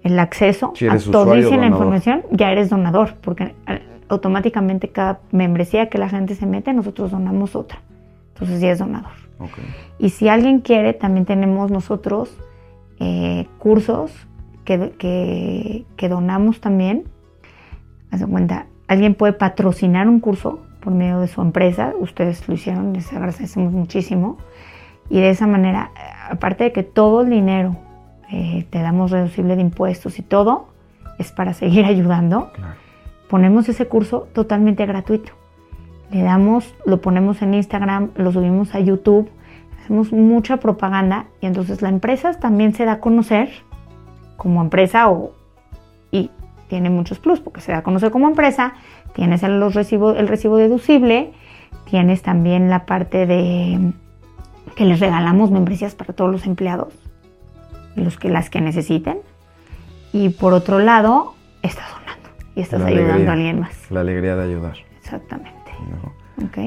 [0.03, 3.53] el acceso Si a toda usuario, la información, ya eres donador, porque
[4.09, 7.81] automáticamente cada membresía que la gente se mete, nosotros donamos otra.
[8.33, 9.11] Entonces ya es donador.
[9.99, 12.35] Y si alguien quiere, también tenemos nosotros
[12.99, 14.11] eh, cursos
[14.67, 17.05] que, que- que donamos también.
[18.11, 21.93] Haz de cuenta, alguien puede patrocinar un curso por medio de su empresa.
[21.99, 24.37] Ustedes lo hicieron, les agradecemos muchísimo.
[25.09, 25.99] Y de esa manera, eh,
[26.31, 27.77] aparte de que todo el dinero
[28.29, 30.67] eh, te damos reducible de impuestos y todo,
[31.17, 32.73] es para seguir ayudando Claro.
[33.29, 35.31] ponemos ese curso totalmente gratuito.
[36.11, 39.29] Le damos, lo ponemos en Instagram, lo subimos a YouTube,
[39.81, 43.49] hacemos mucha propaganda y entonces la empresa también se da a conocer
[44.37, 45.33] como empresa o,
[46.11, 46.31] y
[46.69, 48.73] tiene muchos plus porque se da a conocer como empresa,
[49.13, 51.33] tienes el, los recibo- el recibo deducible,
[51.85, 53.79] tienes también la parte de
[54.75, 56.93] que les regalamos membresías para todos los empleados,
[57.95, 59.17] los que, las que necesiten.
[60.13, 61.33] Y por otro lado,
[61.63, 63.29] estás donando y estás La ayudando alegría.
[63.29, 63.91] a alguien más.
[63.91, 64.75] La alegría de ayudar.
[64.99, 65.55] Exactamente.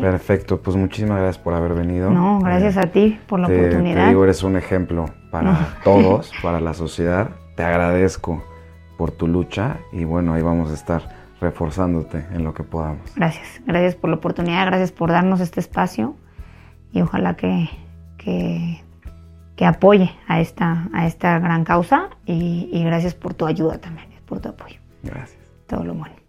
[0.01, 2.11] Perfecto, pues muchísimas gracias por haber venido.
[2.11, 4.03] No, gracias Eh, a ti por la te, oportunidad.
[4.05, 7.31] Te digo, eres un ejemplo para todos, para la sociedad.
[7.61, 8.43] Te agradezco
[8.97, 11.03] por tu lucha y bueno, ahí vamos a estar
[11.43, 13.15] reforzándote en lo que podamos.
[13.17, 16.17] Gracias, gracias por la oportunidad, gracias por darnos este espacio
[16.91, 17.69] y ojalá que,
[18.17, 18.83] que,
[19.57, 24.09] que apoye a esta, a esta gran causa y, y gracias por tu ayuda también,
[24.25, 24.81] por tu apoyo.
[25.03, 25.39] Gracias.
[25.67, 26.20] Todo lo bueno.